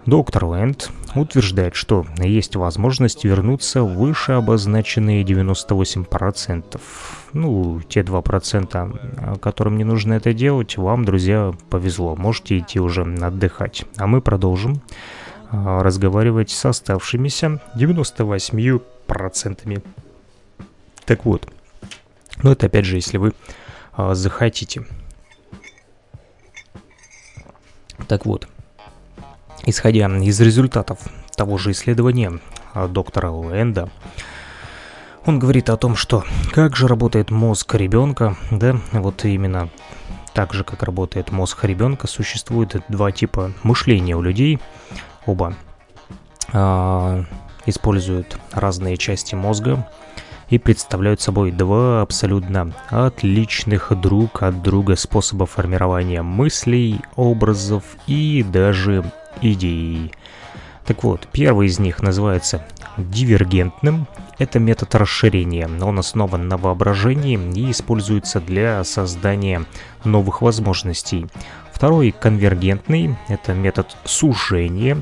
доктор 0.06 0.46
Лэнд 0.46 0.92
утверждает, 1.16 1.76
что 1.76 2.06
есть 2.18 2.56
возможность 2.56 3.24
вернуться 3.24 3.84
выше 3.84 4.34
обозначенные 4.34 5.24
98%. 5.24 6.82
Ну, 7.34 7.82
те 7.88 8.02
2%, 8.02 9.40
которым 9.40 9.78
не 9.78 9.84
нужно 9.84 10.14
это 10.14 10.34
делать, 10.34 10.78
вам, 10.78 11.06
друзья, 11.06 11.54
повезло. 11.70 12.16
Можете 12.16 12.60
идти 12.60 12.80
уже 12.80 13.04
отдыхать. 13.04 13.86
А 13.98 14.08
мы 14.08 14.22
продолжим 14.22 14.82
а, 15.52 15.84
разговаривать 15.84 16.50
с 16.50 16.66
оставшимися 16.66 17.62
98% 17.76 18.82
процентами. 19.08 19.84
Так 21.06 21.26
вот, 21.26 21.48
ну 22.42 22.52
это 22.52 22.66
опять 22.66 22.86
же, 22.86 22.96
если 22.96 23.18
вы 23.18 23.34
а, 23.94 24.16
захотите. 24.16 24.86
Так 28.08 28.26
вот, 28.26 28.48
исходя 29.66 30.08
из 30.18 30.40
результатов 30.40 31.00
того 31.36 31.58
же 31.58 31.72
исследования 31.72 32.40
а, 32.74 32.88
доктора 32.88 33.30
Лэнда, 33.32 33.90
он 35.26 35.40
говорит 35.40 35.70
о 35.70 35.78
том, 35.78 35.96
что 35.96 36.24
как 36.52 36.76
же 36.76 36.88
работает 36.88 37.32
мозг 37.32 37.74
ребенка, 37.74 38.38
да, 38.52 38.78
вот 38.92 39.26
именно 39.26 39.70
так 40.34 40.54
же, 40.54 40.64
как 40.64 40.84
работает 40.84 41.32
мозг 41.32 41.64
ребенка, 41.64 42.08
существует 42.08 42.76
два 42.90 43.12
типа 43.12 43.54
мышления 43.64 44.16
у 44.16 44.22
людей. 44.22 44.60
Оба 45.26 45.56
э, 46.54 47.24
используют 47.66 48.38
разные 48.52 48.98
части 48.98 49.34
мозга 49.34 49.90
и 50.50 50.60
представляют 50.60 51.22
собой 51.22 51.52
два 51.52 52.02
абсолютно 52.02 52.74
отличных 52.90 54.00
друг 54.00 54.44
от 54.44 54.62
друга 54.62 54.96
способа 54.96 55.46
формирования 55.46 56.22
мыслей, 56.22 57.02
образов 57.16 57.84
и 58.06 58.44
даже 58.44 59.04
идей. 59.42 60.12
Так 60.86 61.04
вот, 61.04 61.28
первый 61.32 61.68
из 61.68 61.80
них 61.80 62.02
называется 62.02 62.66
дивергентным. 62.98 64.08
Это 64.38 64.60
метод 64.60 64.94
расширения. 64.96 65.68
Он 65.82 65.98
основан 65.98 66.48
на 66.48 66.58
воображении 66.58 67.40
и 67.56 67.72
используется 67.72 68.40
для 68.40 68.84
создания 68.84 69.66
новых 70.04 70.42
возможностей. 70.42 71.26
Второй 71.72 72.12
конвергентный– 72.12 73.18
это 73.28 73.54
метод 73.54 73.98
сужения, 74.06 75.02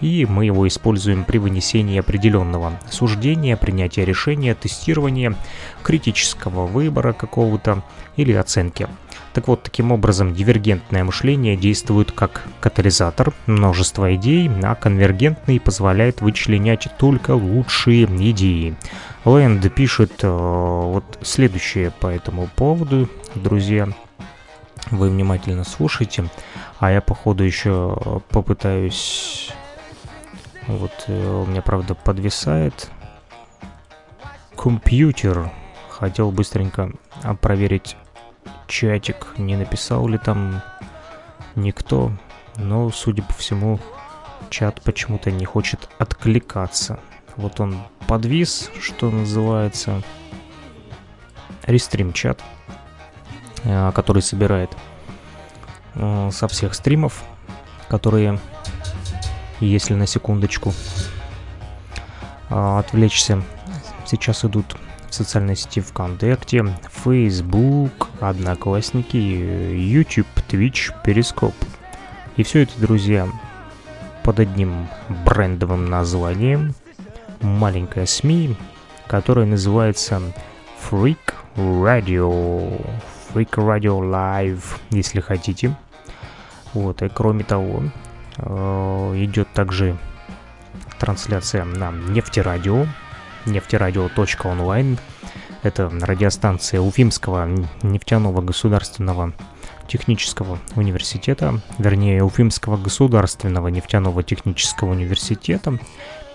и 0.00 0.26
мы 0.26 0.44
его 0.46 0.68
используем 0.68 1.24
при 1.24 1.38
вынесении 1.38 1.98
определенного 1.98 2.78
суждения, 2.90 3.56
принятия 3.56 4.04
решения, 4.04 4.54
тестирования, 4.54 5.34
критического 5.82 6.66
выбора 6.66 7.12
какого-то 7.12 7.82
или 8.16 8.32
оценки. 8.32 8.88
Так 9.36 9.48
вот, 9.48 9.64
таким 9.64 9.92
образом, 9.92 10.32
дивергентное 10.32 11.04
мышление 11.04 11.58
действует 11.58 12.10
как 12.10 12.44
катализатор 12.58 13.34
множества 13.44 14.14
идей, 14.14 14.50
а 14.62 14.74
конвергентный 14.74 15.60
позволяет 15.60 16.22
вычленять 16.22 16.88
только 16.98 17.32
лучшие 17.32 18.06
идеи. 18.30 18.76
Лэнд 19.26 19.74
пишет 19.74 20.20
э, 20.22 20.26
вот 20.26 21.18
следующее 21.20 21.90
по 21.90 22.06
этому 22.06 22.48
поводу, 22.56 23.10
друзья. 23.34 23.88
Вы 24.90 25.10
внимательно 25.10 25.64
слушайте, 25.64 26.30
а 26.78 26.90
я 26.90 27.02
походу 27.02 27.44
еще 27.44 28.22
попытаюсь... 28.30 29.50
Вот 30.66 30.92
э, 31.08 31.42
у 31.42 31.44
меня, 31.44 31.60
правда, 31.60 31.94
подвисает 31.94 32.88
компьютер. 34.56 35.50
Хотел 35.90 36.30
быстренько 36.30 36.90
проверить 37.42 37.98
чатик, 38.66 39.34
не 39.38 39.56
написал 39.56 40.06
ли 40.08 40.18
там 40.18 40.62
никто, 41.54 42.12
но, 42.56 42.90
судя 42.90 43.22
по 43.22 43.32
всему, 43.32 43.78
чат 44.50 44.80
почему-то 44.82 45.30
не 45.30 45.44
хочет 45.44 45.88
откликаться. 45.98 47.00
Вот 47.36 47.60
он 47.60 47.78
подвис, 48.06 48.70
что 48.80 49.10
называется, 49.10 50.02
рестрим 51.66 52.12
чат, 52.12 52.42
э, 53.64 53.92
который 53.94 54.22
собирает 54.22 54.74
э, 55.94 56.30
со 56.32 56.48
всех 56.48 56.74
стримов, 56.74 57.24
которые, 57.88 58.38
если 59.60 59.94
на 59.94 60.06
секундочку 60.06 60.72
э, 62.48 62.78
отвлечься, 62.78 63.42
сейчас 64.06 64.44
идут 64.44 64.76
социальной 65.16 65.56
сети 65.56 65.80
ВКонтакте, 65.80 66.64
Facebook, 66.90 68.08
Одноклассники, 68.20 69.16
YouTube, 69.16 70.26
Twitch, 70.48 70.92
Перископ. 71.04 71.54
И 72.36 72.42
все 72.42 72.62
это, 72.62 72.78
друзья, 72.78 73.28
под 74.22 74.40
одним 74.40 74.88
брендовым 75.24 75.88
названием. 75.88 76.74
Маленькая 77.40 78.06
СМИ, 78.06 78.56
которая 79.06 79.46
называется 79.46 80.20
Freak 80.90 81.34
Radio. 81.56 82.80
Freak 83.32 83.52
Radio 83.52 84.00
Live, 84.00 84.78
если 84.90 85.20
хотите. 85.20 85.76
Вот, 86.74 87.02
и 87.02 87.08
кроме 87.08 87.44
того, 87.44 87.84
э, 88.38 89.12
идет 89.16 89.48
также 89.54 89.96
трансляция 90.98 91.64
на 91.64 91.90
нефтерадио 91.90 92.86
нефтерадио.онлайн. 93.46 94.98
Это 95.62 95.90
радиостанция 96.00 96.80
Уфимского 96.80 97.48
нефтяного 97.82 98.40
государственного 98.42 99.32
технического 99.88 100.58
университета, 100.74 101.60
вернее, 101.78 102.22
Уфимского 102.22 102.76
государственного 102.76 103.68
нефтяного 103.68 104.22
технического 104.22 104.90
университета. 104.92 105.78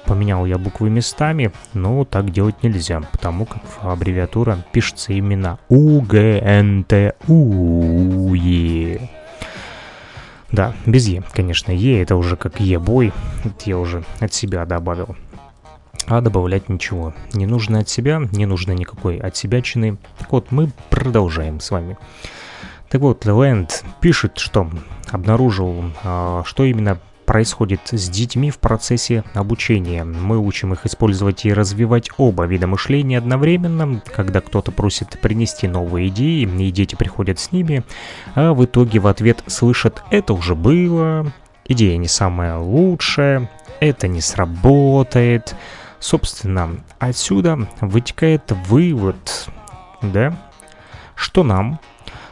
Поменял 0.06 0.45
я 0.45 0.58
буквы 0.58 0.89
местами, 0.89 1.52
но 1.74 2.04
так 2.06 2.32
делать 2.32 2.63
нельзя, 2.63 3.02
потому 3.12 3.45
как 3.45 3.62
аббревиатура 3.82 4.58
пишется 4.71 5.13
именно 5.13 5.60
УГНТУЕ. 5.69 7.12
Да, 10.52 10.74
без 10.86 11.08
Е, 11.08 11.24
конечно, 11.32 11.71
Е 11.71 12.02
это 12.02 12.15
уже 12.15 12.36
как 12.36 12.60
Е-бой, 12.60 13.13
это 13.45 13.69
я 13.69 13.78
уже 13.78 14.04
от 14.19 14.34
себя 14.34 14.65
добавил 14.65 15.15
а 16.08 16.22
добавлять 16.22 16.70
ничего. 16.70 17.14
Не 17.34 17.46
нужно 17.46 17.80
от 17.80 17.90
себя, 17.90 18.22
не 18.32 18.46
нужно 18.46 18.72
никакой 18.72 19.18
от 19.18 19.36
себя 19.36 19.62
чины. 19.62 19.98
Так 20.20 20.32
вот, 20.32 20.52
мы 20.52 20.72
продолжаем 20.90 21.60
с 21.60 21.72
вами. 21.72 21.98
Так 22.90 23.02
вот, 23.02 23.26
Лэнд 23.26 23.84
пишет, 24.02 24.38
что 24.38 24.70
обнаружил, 25.12 25.86
а, 26.04 26.44
что 26.46 26.66
именно 26.66 27.00
происходит 27.26 27.80
с 27.92 28.10
детьми 28.10 28.52
в 28.52 28.60
процессе 28.60 29.24
обучения. 29.34 30.04
Мы 30.04 30.38
учим 30.38 30.74
их 30.74 30.86
использовать 30.86 31.46
и 31.46 31.54
развивать 31.54 32.10
оба 32.18 32.46
вида 32.46 32.68
мышления 32.68 33.18
одновременно, 33.18 34.02
когда 34.14 34.42
кто-то 34.42 34.74
просит 34.74 35.18
принести 35.22 35.70
новые 35.70 36.10
идеи, 36.10 36.42
и 36.42 36.72
дети 36.72 36.96
приходят 36.96 37.40
с 37.40 37.54
ними, 37.54 37.86
а 38.36 38.54
в 38.54 38.66
итоге 38.66 39.00
в 39.00 39.08
ответ 39.08 39.44
слышат 39.48 40.04
«это 40.12 40.34
уже 40.34 40.56
было», 40.56 41.32
«идея 41.66 41.96
не 41.96 42.10
самая 42.10 42.58
лучшая», 42.58 43.50
«это 43.80 44.10
не 44.10 44.20
сработает», 44.20 45.56
Собственно, 46.02 46.78
отсюда 46.98 47.70
вытекает 47.80 48.52
вывод, 48.68 49.48
да, 50.02 50.36
что 51.14 51.44
нам 51.44 51.80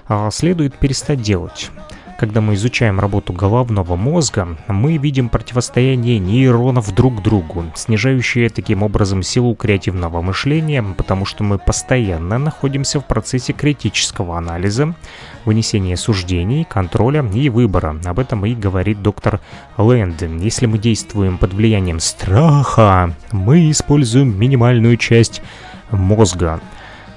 а, 0.07 0.31
следует 0.31 0.75
перестать 0.75 1.21
делать. 1.21 1.69
Когда 2.19 2.41
мы 2.41 2.55
изучаем 2.55 2.99
работу 2.99 3.31
головного 3.31 3.95
мозга, 3.95 4.57
мы 4.67 4.97
видим 4.97 5.29
противостояние 5.29 6.19
нейронов 6.19 6.93
друг 6.93 7.23
другу, 7.23 7.63
снижающее 7.75 8.49
таким 8.49 8.83
образом 8.83 9.23
силу 9.23 9.55
креативного 9.55 10.21
мышления, 10.21 10.83
потому 10.97 11.23
что 11.23 11.45
мы 11.45 11.57
постоянно 11.57 12.37
находимся 12.37 12.99
в 12.99 13.05
процессе 13.05 13.53
критического 13.53 14.37
анализа, 14.37 14.95
вынесения 15.45 15.95
суждений, 15.95 16.65
контроля 16.69 17.23
и 17.33 17.47
выбора. 17.47 17.95
Об 18.03 18.19
этом 18.19 18.45
и 18.45 18.53
говорит 18.53 19.01
доктор 19.01 19.39
Лэнд. 19.77 20.21
Если 20.41 20.65
мы 20.65 20.77
действуем 20.77 21.37
под 21.37 21.53
влиянием 21.53 22.01
страха, 22.01 23.15
мы 23.31 23.71
используем 23.71 24.37
минимальную 24.37 24.97
часть 24.97 25.41
мозга. 25.89 26.59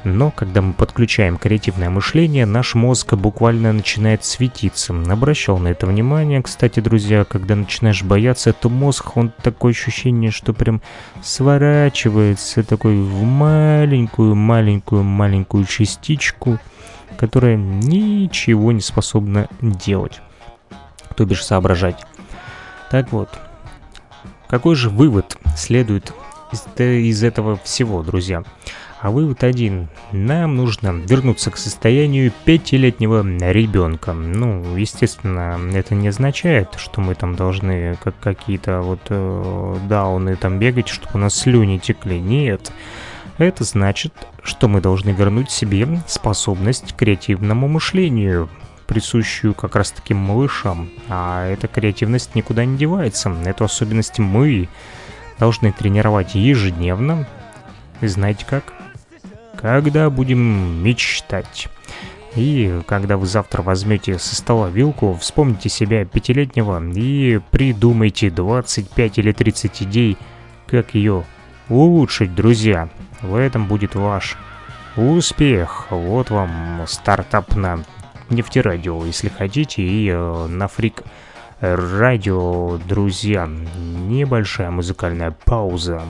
Но 0.05 0.31
когда 0.31 0.62
мы 0.62 0.73
подключаем 0.73 1.37
креативное 1.37 1.91
мышление, 1.91 2.45
наш 2.45 2.75
мозг 2.75 3.15
буквально 3.15 3.73
начинает 3.73 4.25
светиться. 4.25 4.93
Обращал 5.09 5.59
на 5.59 5.69
это 5.69 5.87
внимание. 5.87 6.43
Кстати, 6.43 6.81
друзья, 6.81 7.25
когда 7.25 7.55
начинаешь 7.55 8.03
бояться, 8.03 8.53
то 8.53 8.69
мозг, 8.69 9.17
он 9.17 9.33
такое 9.43 9.73
ощущение, 9.73 10.31
что 10.31 10.53
прям 10.53 10.83
сворачивается 11.23 12.65
такой 12.65 13.01
в 13.01 13.23
маленькую-маленькую-маленькую 13.23 15.65
частичку– 15.67 16.59
которая 17.17 17.57
ничего 17.57 18.73
не 18.73 18.81
способна 18.81 19.49
делать, 19.61 20.21
то 21.17 21.25
бишь 21.25 21.45
соображать. 21.45 22.05
Так 22.91 23.12
вот, 23.12 23.29
какой 24.49 24.75
же 24.75 24.91
вывод 24.91 25.37
следует 25.57 26.12
из, 26.79 27.23
этого 27.23 27.57
всего, 27.59 28.03
друзья? 28.03 28.45
А 29.03 29.11
вывод 29.11 29.43
один. 29.43 29.88
Нам 30.12 30.55
нужно 30.55 30.91
вернуться 30.91 31.51
к 31.51 31.57
состоянию 31.57 32.33
пятилетнего 32.45 33.25
ребенка. 33.51 34.12
Ну, 34.12 34.77
естественно, 34.77 35.59
это 35.75 35.97
не 35.97 36.07
означает, 36.07 36.69
что 36.77 37.01
мы 37.01 37.17
там 37.17 37.35
должны 37.35 37.97
как 37.97 38.15
какие-то 38.21 38.81
вот 38.81 39.01
э, 39.09 39.77
дауны 39.88 40.37
там 40.37 40.61
бегать, 40.61 40.87
чтобы 40.87 41.15
у 41.15 41.19
нас 41.19 41.35
слюни 41.35 41.79
текли. 41.79 42.21
Нет. 42.21 42.71
Это 43.38 43.65
значит, 43.65 44.15
что 44.45 44.69
мы 44.69 44.81
должны 44.81 45.11
вернуть 45.11 45.51
себе 45.51 45.88
способность 46.07 46.93
к 46.93 46.99
креативному 46.99 47.67
мышлению, 47.67 48.49
присущую 48.87 49.55
как 49.55 49.75
раз 49.75 49.91
таким 49.91 50.19
малышам. 50.19 50.91
А 51.09 51.49
эта 51.49 51.67
креативность 51.67 52.37
никуда 52.37 52.65
не 52.65 52.77
девается. 52.77 53.35
Эту 53.45 53.65
особенность 53.65 54.21
мы 54.21 54.69
должны 55.41 55.73
тренировать 55.73 56.37
ежедневно. 56.37 57.27
И 58.01 58.07
знаете 58.07 58.47
как? 58.49 58.75
Когда 59.62 60.11
будем 60.11 60.83
мечтать. 60.83 61.68
И 62.35 62.81
когда 62.87 63.16
вы 63.16 63.27
завтра 63.27 63.62
возьмете 63.62 64.18
со 64.18 64.35
стола 64.35 64.68
вилку, 64.68 65.14
вспомните 65.14 65.68
себя 65.68 66.05
пятилетнего 66.05 66.83
и 66.94 67.40
придумайте 67.51 68.31
25 68.31 69.18
или 69.18 69.33
30 69.33 69.83
идей, 69.83 70.18
как 70.66 70.94
ее 70.94 71.25
улучшить, 71.68 72.35
друзья. 72.35 72.88
В 73.20 73.37
этом 73.37 73.66
будет 73.66 73.94
ваш 73.94 74.37
успех. 74.96 75.87
Вот 75.90 76.31
вам 76.31 76.83
стартап 76.88 77.55
на 77.55 77.85
нефтерадио, 78.31 79.05
если 79.05 79.29
хотите, 79.29 79.83
и 79.83 80.09
э, 80.09 80.46
на 80.48 80.66
фрик 80.66 81.03
радио, 81.61 82.79
друзья. 82.79 83.46
Небольшая 83.46 84.70
музыкальная 84.70 85.31
пауза. 85.31 86.03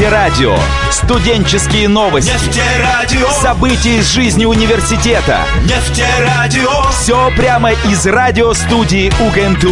Нефтерадио. 0.00 0.56
Студенческие 0.90 1.86
новости. 1.86 2.30
Нефтерадио. 2.30 3.28
События 3.32 3.98
из 3.98 4.10
жизни 4.10 4.46
университета. 4.46 5.44
Нефтерадио. 5.64 6.88
Все 6.90 7.30
прямо 7.36 7.72
из 7.72 8.06
радиостудии 8.06 9.12
УГНТУ. 9.20 9.68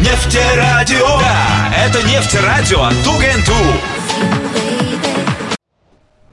Нефтерадио. 0.00 1.18
Да, 1.18 1.72
это 1.74 2.06
нефтерадио 2.06 2.82
от 2.82 3.06
УГНТУ. 3.06 3.54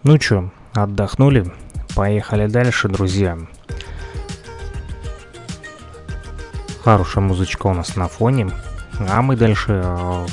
Ну 0.03 0.17
чё, 0.17 0.51
отдохнули? 0.73 1.49
Поехали 1.95 2.47
дальше, 2.47 2.89
друзья. 2.89 3.37
Хорошая 6.83 7.23
музычка 7.23 7.67
у 7.67 7.73
нас 7.73 7.95
на 7.95 8.09
фоне. 8.09 8.51
А 9.07 9.21
мы 9.21 9.37
дальше 9.37 9.81
э, 9.85 10.25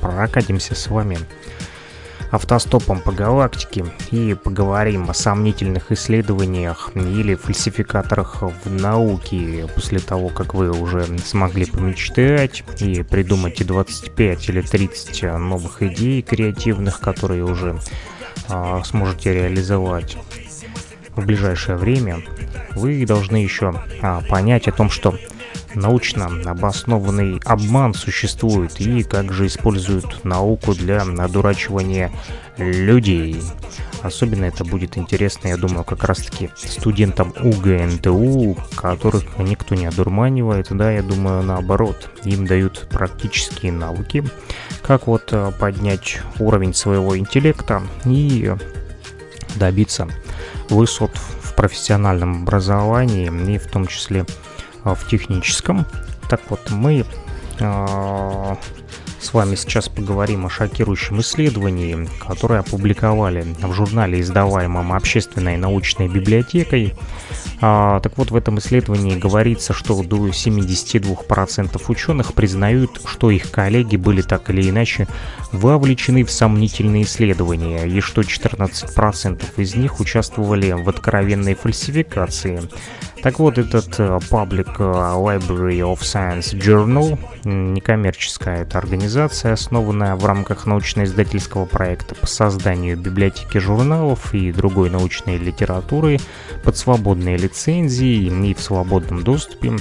прокатимся 0.00 0.74
с 0.74 0.86
вами 0.86 1.18
автостопом 2.30 3.00
по 3.00 3.12
галактике 3.12 3.84
и 4.10 4.34
поговорим 4.34 5.10
о 5.10 5.14
сомнительных 5.14 5.92
исследованиях 5.92 6.90
или 6.94 7.34
фальсификаторах 7.34 8.42
в 8.42 8.70
науке 8.70 9.68
после 9.74 9.98
того, 9.98 10.28
как 10.28 10.54
вы 10.54 10.70
уже 10.70 11.06
смогли 11.18 11.66
помечтать 11.66 12.64
и 12.78 13.02
придумать 13.02 13.66
25 13.66 14.48
или 14.48 14.60
30 14.60 15.22
новых 15.38 15.82
идей 15.82 16.22
креативных, 16.22 17.00
которые 17.00 17.44
уже 17.44 17.78
а, 18.48 18.82
сможете 18.84 19.34
реализовать 19.34 20.16
в 21.16 21.26
ближайшее 21.26 21.76
время, 21.76 22.22
вы 22.72 23.04
должны 23.06 23.36
еще 23.36 23.74
а, 24.02 24.22
понять 24.22 24.68
о 24.68 24.72
том, 24.72 24.90
что 24.90 25.18
научно 25.74 26.30
обоснованный 26.44 27.40
обман 27.44 27.94
существует 27.94 28.80
и 28.80 29.02
как 29.02 29.32
же 29.32 29.46
используют 29.46 30.24
науку 30.24 30.74
для 30.74 31.04
надурачивания 31.04 32.10
людей. 32.56 33.42
Особенно 34.02 34.46
это 34.46 34.64
будет 34.64 34.96
интересно, 34.96 35.48
я 35.48 35.56
думаю, 35.56 35.84
как 35.84 36.04
раз-таки 36.04 36.50
студентам 36.56 37.34
УГНТУ, 37.38 38.56
которых 38.74 39.24
никто 39.38 39.74
не 39.74 39.86
одурманивает, 39.86 40.68
да, 40.70 40.90
я 40.90 41.02
думаю, 41.02 41.42
наоборот. 41.42 42.10
Им 42.24 42.46
дают 42.46 42.86
практические 42.90 43.72
навыки, 43.72 44.24
как 44.82 45.06
вот 45.06 45.28
э, 45.32 45.52
поднять 45.58 46.20
уровень 46.38 46.72
своего 46.72 47.18
интеллекта 47.18 47.82
и 48.06 48.54
добиться 49.56 50.08
высот 50.70 51.12
в 51.16 51.54
профессиональном 51.54 52.42
образовании 52.42 53.30
и 53.52 53.58
в 53.58 53.66
том 53.66 53.86
числе 53.86 54.24
в 54.84 55.08
техническом. 55.08 55.86
Так 56.28 56.40
вот, 56.48 56.70
мы 56.70 57.04
э, 57.58 58.56
с 59.20 59.34
вами 59.34 59.54
сейчас 59.54 59.88
поговорим 59.88 60.46
о 60.46 60.50
шокирующем 60.50 61.20
исследовании, 61.20 62.08
которое 62.26 62.60
опубликовали 62.60 63.44
в 63.60 63.72
журнале, 63.74 64.20
издаваемом 64.20 64.92
Общественной 64.92 65.58
научной 65.58 66.08
библиотекой. 66.08 66.94
А, 67.60 68.00
так 68.00 68.16
вот, 68.16 68.30
в 68.30 68.36
этом 68.36 68.58
исследовании 68.58 69.18
говорится, 69.18 69.74
что 69.74 70.02
до 70.02 70.28
72% 70.28 71.82
ученых 71.88 72.32
признают, 72.32 73.00
что 73.04 73.30
их 73.30 73.50
коллеги 73.50 73.96
были 73.96 74.22
так 74.22 74.48
или 74.48 74.70
иначе 74.70 75.06
вовлечены 75.52 76.24
в 76.24 76.30
сомнительные 76.30 77.02
исследования, 77.02 77.84
и 77.84 78.00
что 78.00 78.22
14% 78.22 79.42
из 79.58 79.74
них 79.74 80.00
участвовали 80.00 80.72
в 80.72 80.88
откровенной 80.88 81.54
фальсификации. 81.54 82.62
Так 83.22 83.38
вот, 83.38 83.58
этот 83.58 84.00
э, 84.00 84.18
Public 84.30 84.76
э, 84.78 84.82
Library 84.82 85.80
of 85.80 86.00
Science 86.00 86.54
Journal, 86.58 87.18
некоммерческая 87.44 88.62
это 88.62 88.78
организация, 88.78 89.52
основанная 89.52 90.16
в 90.16 90.24
рамках 90.24 90.64
научно-издательского 90.64 91.66
проекта 91.66 92.14
по 92.14 92.26
созданию 92.26 92.96
библиотеки 92.96 93.58
журналов 93.58 94.34
и 94.34 94.52
другой 94.52 94.88
научной 94.88 95.36
литературы 95.36 96.18
под 96.64 96.78
свободные 96.78 97.36
лицензии 97.36 98.48
и 98.48 98.54
в 98.54 98.60
свободном 98.62 99.22
доступе, 99.22 99.72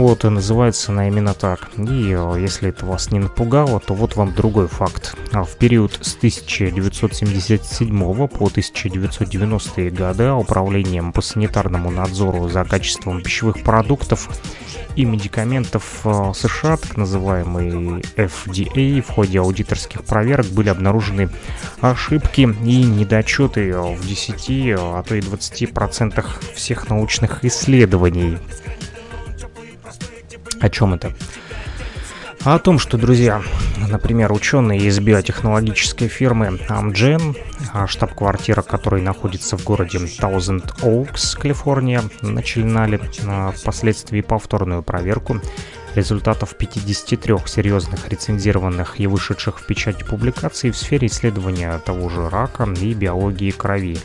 вот, 0.00 0.24
и 0.24 0.30
называется 0.30 0.92
она 0.92 1.08
именно 1.08 1.34
так. 1.34 1.68
И 1.76 2.16
э, 2.16 2.36
если 2.40 2.70
это 2.70 2.86
вас 2.86 3.10
не 3.10 3.18
напугало, 3.18 3.80
то 3.80 3.92
вот 3.92 4.16
вам 4.16 4.34
другой 4.34 4.66
факт. 4.66 5.14
А 5.32 5.44
в 5.44 5.56
период 5.56 5.98
с 6.00 6.16
1977 6.16 8.28
по 8.28 8.46
1990 8.46 9.90
годы 9.90 10.32
Управлением 10.32 11.12
по 11.12 11.20
санитарному 11.20 11.90
надзору 11.90 12.48
за 12.48 12.64
качеством 12.64 13.22
пищевых 13.22 13.62
продуктов 13.62 14.30
и 14.96 15.04
медикаментов 15.04 16.00
э, 16.04 16.32
США, 16.34 16.78
так 16.78 16.96
называемый 16.96 18.00
FDA, 18.16 19.02
в 19.02 19.10
ходе 19.10 19.40
аудиторских 19.40 20.04
проверок 20.04 20.46
были 20.46 20.70
обнаружены 20.70 21.28
ошибки 21.82 22.40
и 22.40 22.82
недочеты 22.84 23.76
в 23.76 24.06
10, 24.06 24.76
а 24.78 25.02
то 25.02 25.14
и 25.14 25.20
20% 25.20 26.24
всех 26.54 26.88
научных 26.88 27.44
исследований. 27.44 28.38
О 30.60 30.68
чем 30.68 30.94
это? 30.94 31.12
о 32.44 32.58
том, 32.58 32.78
что, 32.78 32.96
друзья, 32.96 33.42
например, 33.88 34.32
ученые 34.32 34.80
из 34.80 34.98
биотехнологической 34.98 36.08
фирмы 36.08 36.58
Amgen, 36.68 37.36
а 37.72 37.86
штаб-квартира 37.86 38.62
которой 38.62 39.02
находится 39.02 39.58
в 39.58 39.64
городе 39.64 39.98
Thousand 39.98 40.74
Oaks, 40.80 41.38
Калифорния, 41.38 42.02
начинали 42.22 42.98
а, 43.26 43.52
впоследствии 43.52 44.22
повторную 44.22 44.82
проверку 44.82 45.40
результатов 45.94 46.56
53 46.56 47.36
серьезных 47.44 48.08
рецензированных 48.08 49.00
и 49.00 49.06
вышедших 49.06 49.60
в 49.60 49.66
печати 49.66 50.02
публикаций 50.02 50.70
в 50.70 50.76
сфере 50.76 51.08
исследования 51.08 51.78
того 51.84 52.08
же 52.08 52.28
рака 52.30 52.64
и 52.80 52.94
биологии 52.94 53.50
крови. 53.50 53.98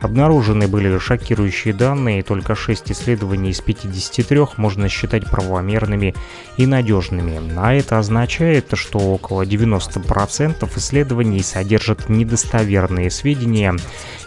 Обнаружены 0.00 0.68
были 0.68 0.98
шокирующие 0.98 1.72
данные, 1.72 2.22
только 2.22 2.54
6 2.54 2.92
исследований 2.92 3.50
из 3.50 3.60
53 3.60 4.40
можно 4.56 4.88
считать 4.88 5.30
правомерными 5.30 6.14
и 6.56 6.66
надежными. 6.66 7.40
А 7.56 7.72
это 7.72 7.98
означает, 7.98 8.66
что 8.74 8.98
около 8.98 9.42
90% 9.42 10.68
исследований 10.76 11.42
содержат 11.42 12.08
недостоверные 12.08 13.10
сведения 13.10 13.74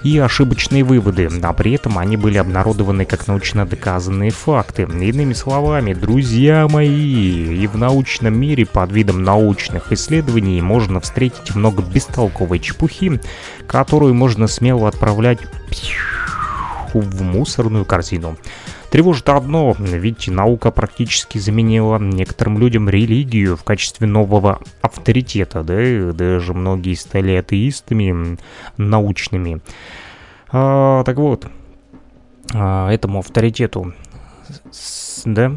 и 0.04 0.18
ошибочные 0.18 0.84
выводы, 0.84 1.30
а 1.42 1.54
при 1.54 1.74
этом 1.74 1.98
они 1.98 2.18
были 2.18 2.38
обнародованы 2.38 3.06
как 3.06 3.28
научно 3.28 3.66
доказанные 3.66 4.32
факты. 4.32 4.84
Иными 4.84 5.34
словами, 5.34 5.94
друзья 5.94 6.68
мои, 6.70 7.64
и 7.64 7.68
в 7.68 7.78
научном 7.78 8.40
мире 8.40 8.66
под 8.66 8.92
видом 8.92 9.24
научных 9.24 9.92
исследований 9.92 10.62
можно 10.62 11.00
встретить 11.00 11.56
много 11.56 11.82
бестолковой 11.82 12.60
чепухи, 12.60 13.20
которую 13.68 14.14
можно 14.14 14.48
смело 14.48 14.88
отправлять 14.88 15.40
в 16.94 17.22
мусорную 17.22 17.86
корзину. 17.86 18.38
Тревожит 18.92 19.30
одно, 19.30 19.76
ведь 19.78 20.28
наука 20.28 20.72
практически 20.72 21.38
заменила 21.38 22.00
некоторым 22.00 22.58
людям 22.58 22.90
религию 22.90 23.56
в 23.56 23.64
качестве 23.64 24.08
нового 24.08 24.62
авторитета, 24.82 25.64
да, 25.64 25.80
и 25.80 26.12
даже 26.12 26.56
многие 26.56 26.96
стали 26.96 27.34
атеистами 27.34 28.38
научными. 28.78 29.62
А, 30.52 31.04
так 31.04 31.18
вот, 31.18 31.46
а, 32.54 32.92
этому 32.92 33.20
авторитету 33.20 33.94
да, 35.26 35.52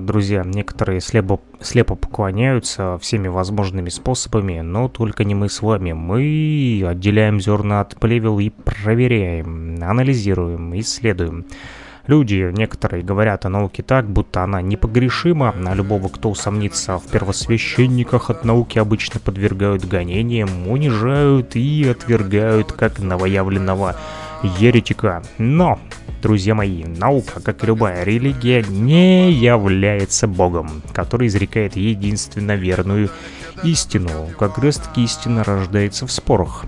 друзья, 0.00 0.42
некоторые 0.44 1.00
слепо, 1.00 1.40
слепо 1.60 1.94
поклоняются 1.94 2.98
всеми 3.00 3.28
возможными 3.28 3.88
способами, 3.88 4.60
но 4.60 4.88
только 4.88 5.24
не 5.24 5.34
мы 5.34 5.48
с 5.48 5.62
вами. 5.62 5.92
Мы 5.92 6.84
отделяем 6.86 7.40
зерна 7.40 7.80
от 7.80 7.96
плевел 7.96 8.38
и 8.38 8.50
проверяем, 8.50 9.78
анализируем, 9.82 10.78
исследуем. 10.78 11.46
Люди 12.06 12.50
некоторые 12.56 13.04
говорят 13.04 13.44
о 13.44 13.50
науке 13.50 13.82
так, 13.82 14.08
будто 14.08 14.42
она 14.42 14.62
непогрешима, 14.62 15.54
а 15.66 15.74
любого, 15.74 16.08
кто 16.08 16.30
усомнится 16.30 16.96
в 16.98 17.06
первосвященниках 17.08 18.30
от 18.30 18.46
науки, 18.46 18.78
обычно 18.78 19.20
подвергают 19.20 19.84
гонениям, 19.84 20.68
унижают 20.68 21.54
и 21.54 21.86
отвергают 21.86 22.72
как 22.72 22.98
новоявленного 22.98 23.96
еретика. 24.58 25.22
Но, 25.36 25.78
друзья 26.20 26.54
мои, 26.54 26.84
наука, 26.84 27.40
как 27.40 27.62
и 27.62 27.66
любая 27.66 28.04
религия, 28.04 28.62
не 28.62 29.32
является 29.32 30.26
Богом, 30.26 30.82
который 30.92 31.28
изрекает 31.28 31.76
единственно 31.76 32.56
верную 32.56 33.10
истину. 33.62 34.10
Как 34.38 34.58
раз 34.58 34.76
таки 34.76 35.04
истина 35.04 35.44
рождается 35.44 36.06
в 36.06 36.12
спорах. 36.12 36.64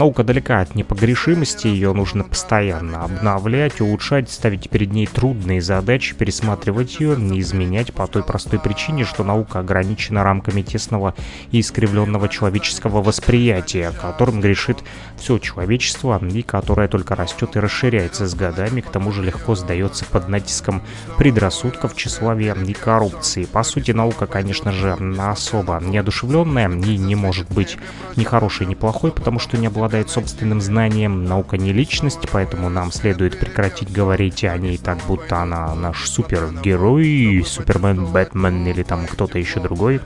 Наука 0.00 0.24
далека 0.24 0.62
от 0.62 0.74
непогрешимости, 0.74 1.66
ее 1.66 1.92
нужно 1.92 2.24
постоянно 2.24 3.04
обновлять, 3.04 3.82
улучшать, 3.82 4.30
ставить 4.30 4.70
перед 4.70 4.94
ней 4.94 5.06
трудные 5.06 5.60
задачи, 5.60 6.14
пересматривать 6.14 7.00
ее, 7.00 7.16
не 7.18 7.38
изменять 7.40 7.92
по 7.92 8.06
той 8.06 8.22
простой 8.22 8.58
причине, 8.60 9.04
что 9.04 9.24
наука 9.24 9.58
ограничена 9.58 10.24
рамками 10.24 10.62
тесного 10.62 11.14
и 11.50 11.60
искривленного 11.60 12.30
человеческого 12.30 13.02
восприятия, 13.02 13.92
которым 14.00 14.40
грешит 14.40 14.78
все 15.18 15.36
человечество 15.36 16.18
и 16.32 16.40
которое 16.40 16.88
только 16.88 17.14
растет 17.14 17.56
и 17.56 17.60
расширяется 17.60 18.26
с 18.26 18.34
годами, 18.34 18.80
к 18.80 18.88
тому 18.88 19.12
же 19.12 19.22
легко 19.22 19.54
сдается 19.54 20.06
под 20.06 20.30
натиском 20.30 20.80
предрассудков, 21.18 21.94
тщеславия 21.94 22.54
и 22.54 22.72
коррупции. 22.72 23.44
По 23.44 23.62
сути, 23.62 23.90
наука, 23.90 24.26
конечно 24.26 24.72
же, 24.72 24.96
особо 25.18 25.78
неодушевленная 25.78 26.70
и 26.70 26.96
не 26.96 27.16
может 27.16 27.52
быть 27.52 27.76
ни 28.16 28.24
хорошей, 28.24 28.64
ни 28.64 28.74
плохой, 28.74 29.12
потому 29.12 29.38
что 29.38 29.58
не 29.58 29.66
обладает 29.66 29.89
собственным 30.08 30.60
знанием. 30.60 31.24
Наука 31.24 31.58
не 31.58 31.72
личность, 31.72 32.28
поэтому 32.30 32.68
нам 32.68 32.92
следует 32.92 33.38
прекратить 33.38 33.90
говорить 33.90 34.44
о 34.44 34.56
ней 34.56 34.78
так, 34.78 34.98
будто 35.08 35.42
она 35.42 35.74
наш 35.74 36.08
супергерой, 36.08 37.42
Супермен, 37.44 38.06
Бэтмен 38.06 38.66
или 38.66 38.82
там 38.82 39.06
кто-то 39.06 39.38
еще 39.38 39.60
другой. 39.60 40.00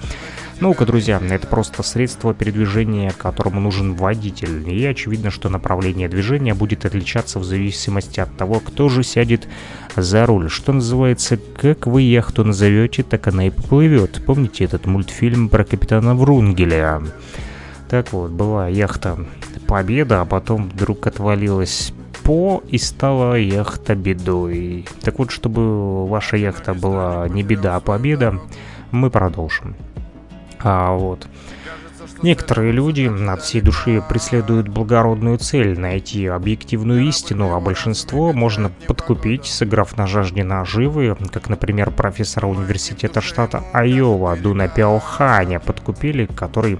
Наука, 0.60 0.86
друзья, 0.86 1.20
это 1.30 1.46
просто 1.48 1.82
средство 1.82 2.32
передвижения, 2.32 3.12
которому 3.16 3.60
нужен 3.60 3.94
водитель. 3.94 4.68
И 4.70 4.84
очевидно, 4.86 5.30
что 5.30 5.48
направление 5.48 6.08
движения 6.08 6.54
будет 6.54 6.84
отличаться 6.84 7.40
в 7.40 7.44
зависимости 7.44 8.20
от 8.20 8.34
того, 8.36 8.60
кто 8.60 8.88
же 8.88 9.02
сядет 9.02 9.48
за 9.96 10.26
руль. 10.26 10.48
Что 10.48 10.72
называется, 10.72 11.38
как 11.60 11.86
вы 11.88 12.02
яхту 12.02 12.44
назовете, 12.44 13.02
так 13.02 13.26
она 13.26 13.48
и 13.48 13.50
поплывет. 13.50 14.24
Помните 14.24 14.64
этот 14.64 14.86
мультфильм 14.86 15.48
про 15.48 15.64
капитана 15.64 16.14
Врунгеля? 16.14 17.02
Так 17.90 18.12
вот, 18.12 18.30
была 18.30 18.68
яхта 18.68 19.18
Победа, 19.66 20.22
а 20.22 20.24
потом 20.24 20.68
вдруг 20.68 21.06
отвалилась 21.06 21.92
по 22.22 22.62
и 22.68 22.78
стала 22.78 23.34
яхта 23.34 23.94
бедой. 23.94 24.86
Так 25.02 25.18
вот, 25.18 25.30
чтобы 25.30 26.06
ваша 26.06 26.36
яхта 26.36 26.74
была 26.74 27.28
не 27.28 27.42
беда, 27.42 27.76
а 27.76 27.80
победа, 27.80 28.40
мы 28.90 29.10
продолжим. 29.10 29.76
А 30.60 30.92
вот. 30.94 31.26
Некоторые 32.22 32.72
люди 32.72 33.10
от 33.28 33.42
всей 33.42 33.60
души 33.60 34.02
преследуют 34.08 34.68
благородную 34.68 35.36
цель 35.36 35.78
найти 35.78 36.26
объективную 36.26 37.06
истину, 37.08 37.54
а 37.54 37.60
большинство 37.60 38.32
можно 38.32 38.70
подкупить, 38.86 39.44
сыграв 39.44 39.96
на 39.98 40.06
жажде 40.06 40.42
наживы, 40.42 41.16
как, 41.30 41.50
например, 41.50 41.90
профессора 41.90 42.46
университета 42.46 43.20
штата 43.20 43.62
Айова 43.74 44.36
Дуна 44.36 44.68
Пяоханя 44.68 45.60
подкупили, 45.60 46.24
который 46.24 46.78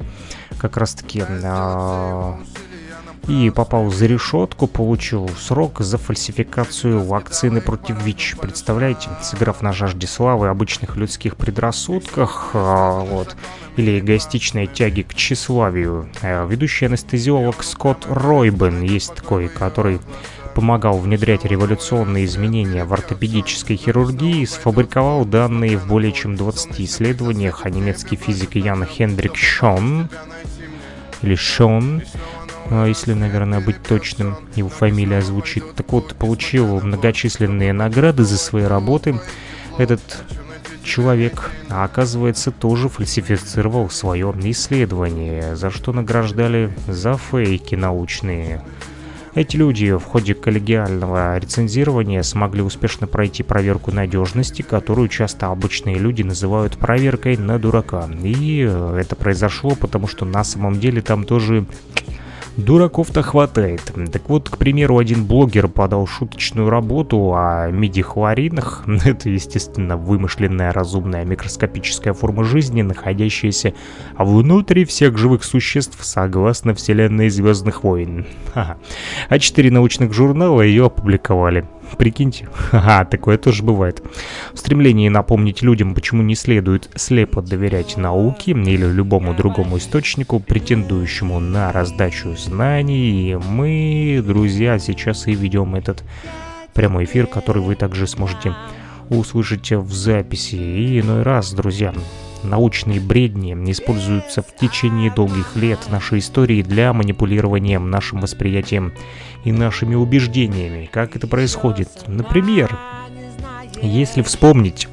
как 0.59 0.79
раз-таки 0.79 1.23
э, 1.29 2.33
и 3.29 3.51
попал 3.51 3.91
за 3.91 4.07
решетку, 4.07 4.67
получил 4.67 5.29
срок 5.39 5.81
за 5.81 5.99
фальсификацию 5.99 7.03
вакцины 7.03 7.61
против 7.61 8.03
ВИЧ. 8.03 8.37
Представляете, 8.41 9.09
сыграв 9.23 9.63
на 9.63 9.73
жажде 9.73 10.07
славы, 10.07 10.49
обычных 10.49 10.97
людских 10.97 11.37
предрассудках, 11.37 12.51
э, 12.53 13.05
вот, 13.11 13.37
или 13.77 13.99
эгоистичной 13.99 14.67
тяги 14.67 15.03
к 15.03 15.15
тщеславию. 15.15 16.09
Э, 16.23 16.47
ведущий 16.49 16.87
анестезиолог 16.87 17.63
Скотт 17.63 18.07
Ройбен 18.09 18.83
есть 18.83 19.15
такой, 19.15 19.49
который 19.49 20.01
помогал 20.55 20.99
внедрять 20.99 21.45
революционные 21.45 22.27
изменения 22.27 22.85
в 22.85 22.93
ортопедической 22.93 23.77
хирургии, 23.77 24.45
сфабриковал 24.45 25.25
данные 25.25 25.77
в 25.77 25.89
более 25.89 26.13
чем 26.13 26.37
20 26.37 26.81
исследованиях, 26.81 27.63
а 27.65 27.71
немецкий 27.71 28.17
физик 28.17 28.55
Ян 28.55 28.85
Хендрик 28.85 29.37
Шон 29.37 30.09
или 31.23 31.35
Шон 31.35 32.03
а, 32.03 32.44
если, 32.71 33.15
наверное, 33.15 33.61
быть 33.61 33.83
точным, 33.83 34.37
его 34.55 34.69
фамилия 34.69 35.23
звучит. 35.23 35.65
Так 35.75 35.93
вот, 35.93 36.15
получил 36.15 36.81
многочисленные 36.81 37.73
награды 37.73 38.25
за 38.25 38.39
свои 38.39 38.65
работы. 38.65 39.21
Этот 39.79 40.01
человек, 40.85 41.51
а 41.69 41.85
оказывается, 41.85 42.51
тоже 42.51 42.89
фальсифицировал 42.89 43.91
свое 43.91 44.35
исследование, 44.45 45.57
за 45.57 45.71
что 45.71 45.93
награждали 45.93 46.73
за 46.87 47.17
фейки 47.17 47.75
научные. 47.75 48.63
Эти 49.35 49.57
люди 49.57 49.91
в 49.91 50.05
ходе 50.05 50.35
коллегиального 50.35 51.37
рецензирования 51.39 52.23
смогли 52.23 52.63
успешно 52.63 53.09
пройти 53.09 53.43
проверку 53.43 53.91
надежности, 53.91 54.63
которую 54.63 55.09
часто 55.09 55.49
обычные 55.49 55.97
люди 55.97 56.23
называют 56.23 56.77
проверкой 56.77 57.37
на 57.37 57.59
дурака. 57.59 58.09
И 58.23 58.59
это 58.61 59.17
произошло, 59.17 59.75
потому 59.75 60.07
что 60.07 60.25
на 60.25 60.45
самом 60.45 60.79
деле 60.79 61.03
там 61.03 61.25
тоже 61.25 61.67
Дураков-то 62.57 63.23
хватает. 63.23 63.93
Так 64.13 64.29
вот, 64.29 64.49
к 64.49 64.59
примеру, 64.59 64.99
один 64.99 65.25
блогер 65.25 65.67
подал 65.67 66.07
шуточную 66.07 66.71
работу 66.71 67.35
о 67.35 67.69
мидихлоринах. 67.71 68.85
Это, 69.05 69.29
естественно, 69.29 69.97
вымышленная 69.97 70.73
разумная 70.73 71.25
микроскопическая 71.25 72.13
форма 72.13 72.45
жизни, 72.45 72.83
находящаяся 72.83 73.75
внутри 74.17 74.85
всех 74.85 75.19
живых 75.19 75.43
существ, 75.43 75.99
согласно 76.05 76.75
вселенной 76.75 77.29
Звездных 77.29 77.83
войн. 77.83 78.27
А 79.29 79.39
четыре 79.39 79.71
научных 79.71 80.13
журнала 80.13 80.63
ее 80.63 80.87
опубликовали. 80.87 81.67
Прикиньте. 81.99 82.49
Ага, 82.73 83.05
такое 83.05 83.39
тоже 83.39 83.63
бывает. 83.63 84.03
В 84.53 84.59
стремлении 84.59 85.09
напомнить 85.09 85.63
людям, 85.63 85.95
почему 85.95 86.23
не 86.23 86.35
следует 86.35 86.91
слепо 86.97 87.41
доверять 87.41 87.97
науке 87.97 88.53
или 88.53 88.85
любому 88.85 89.35
другому 89.35 89.79
источнику, 89.79 90.41
претендующему 90.41 91.39
на 91.41 91.73
раздачу 91.73 92.37
знаний, 92.37 93.37
мы, 93.37 94.23
друзья, 94.27 94.79
сейчас 94.79 95.27
и 95.27 95.35
ведем 95.35 95.75
этот 95.75 96.03
прямой 96.73 97.05
эфир, 97.05 97.27
который 97.27 97.63
вы 97.63 97.77
также 97.77 98.07
сможете 98.07 98.55
услышать 99.09 99.71
в 99.71 99.93
записи. 99.93 100.57
И 100.57 101.01
иной 101.01 101.23
раз, 101.23 101.53
друзья, 101.53 101.95
научные 102.45 103.01
бредни 103.01 103.55
используются 103.71 104.43
в 104.43 104.55
течение 104.55 105.11
долгих 105.11 105.57
лет 105.57 105.81
нашей 105.91 106.21
истории 106.21 106.63
для 106.63 106.93
манипулирования 106.93 107.79
нашим 107.79 108.21
восприятием 108.21 108.93
и 109.45 109.53
нашими 109.53 109.95
убеждениями. 109.95 110.89
Как 110.93 111.17
это 111.17 111.27
происходит? 111.27 111.89
Например, 112.07 112.79
если 113.83 114.23
вспомнить 114.23 114.89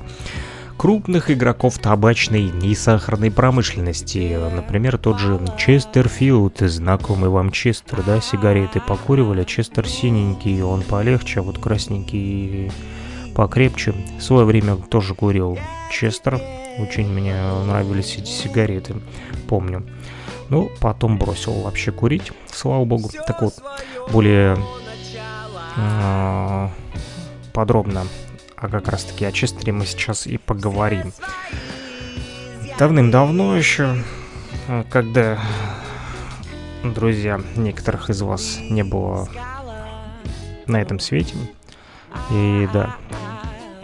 крупных 0.82 1.30
игроков 1.30 1.78
табачной 1.78 2.52
и 2.64 2.74
сахарной 2.74 3.30
промышленности. 3.30 4.36
Например, 4.52 4.98
тот 4.98 5.20
же 5.20 5.40
Честерфилд, 5.56 6.58
знакомый 6.62 7.30
вам 7.30 7.52
Честер, 7.52 8.02
да, 8.02 8.20
сигареты 8.20 8.80
покуривали, 8.80 9.44
Честер 9.44 9.88
синенький, 9.88 10.64
он 10.64 10.82
полегче, 10.82 11.42
а 11.42 11.44
вот 11.44 11.60
красненький 11.60 12.72
покрепче. 13.36 13.94
В 14.18 14.22
свое 14.22 14.46
время 14.46 14.76
тоже 14.76 15.16
курил 15.16 15.58
Честер, 15.92 16.42
очень 16.80 17.08
мне 17.08 17.36
нравились 17.66 18.18
эти 18.18 18.30
сигареты, 18.30 18.96
помню. 19.48 19.86
Ну, 20.50 20.70
потом 20.82 21.18
бросил 21.18 21.54
вообще 21.62 21.92
курить, 21.92 22.32
слава 22.52 22.84
богу. 22.86 23.10
Так 23.28 23.42
вот, 23.42 23.54
более 24.12 24.58
э, 25.78 26.70
подробно 27.54 28.06
а 28.62 28.68
как 28.68 28.90
раз 28.90 29.04
таки 29.04 29.26
о 29.26 29.32
Честере 29.32 29.74
мы 29.74 29.88
сейчас 29.88 30.28
и 30.28 30.38
поговорим. 30.38 31.14
Давным-давно 32.78 33.58
еще, 33.58 33.96
когда, 34.92 35.40
друзья, 36.84 37.42
некоторых 37.56 38.12
из 38.12 38.22
вас 38.22 38.60
не 38.70 38.84
было 38.84 39.28
на 40.68 40.80
этом 40.80 41.00
свете, 41.00 41.34
и 42.30 42.68
да, 42.74 42.96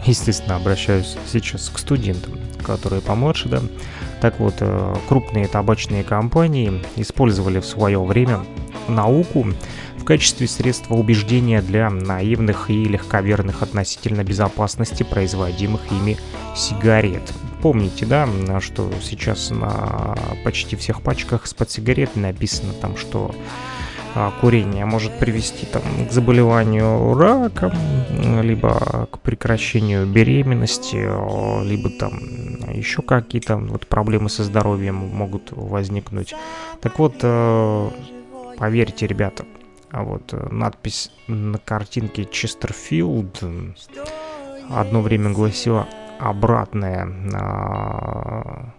естественно, 0.05 0.55
обращаюсь 0.55 1.17
сейчас 1.27 1.69
к 1.69 1.77
студентам, 1.79 2.33
которые 2.65 3.01
помладше, 3.01 3.49
да, 3.49 3.61
так 4.21 4.39
вот, 4.39 4.55
э, 4.59 4.95
крупные 5.07 5.47
табачные 5.47 6.03
компании 6.03 6.83
использовали 6.95 7.59
в 7.59 7.65
свое 7.65 8.01
время 8.03 8.39
науку 8.87 9.45
качестве 10.07 10.47
средства 10.47 10.95
убеждения 10.95 11.61
для 11.61 11.89
наивных 11.89 12.69
и 12.69 12.85
легковерных 12.85 13.61
относительно 13.61 14.23
безопасности 14.23 15.03
производимых 15.03 15.81
ими 15.91 16.17
сигарет. 16.55 17.33
Помните, 17.61 18.05
да, 18.05 18.25
что 18.61 18.89
сейчас 19.01 19.49
на 19.49 20.17
почти 20.45 20.77
всех 20.77 21.01
пачках 21.01 21.45
с 21.45 21.53
под 21.53 21.69
сигарет 21.69 22.15
написано 22.15 22.71
там, 22.71 22.95
что 22.95 23.35
курение 24.41 24.85
может 24.85 25.17
привести 25.19 25.65
там, 25.65 25.83
к 26.07 26.11
заболеванию 26.11 27.13
раком, 27.13 27.71
либо 28.41 29.07
к 29.11 29.19
прекращению 29.19 30.05
беременности, 30.05 30.95
либо 31.63 31.89
там 31.89 32.19
еще 32.71 33.01
какие-то 33.01 33.57
вот 33.57 33.87
проблемы 33.87 34.29
со 34.29 34.43
здоровьем 34.43 34.95
могут 34.95 35.51
возникнуть. 35.51 36.33
Так 36.81 36.99
вот, 36.99 37.15
э, 37.21 37.89
поверьте, 38.57 39.07
ребята, 39.07 39.45
а 39.91 40.03
вот 40.03 40.33
э, 40.33 40.47
надпись 40.51 41.11
на 41.27 41.57
картинке 41.57 42.25
Честерфилд 42.25 43.43
одно 44.69 45.01
время 45.01 45.31
гласила 45.31 45.87
обратная. 46.19 47.07
А, 47.33 48.69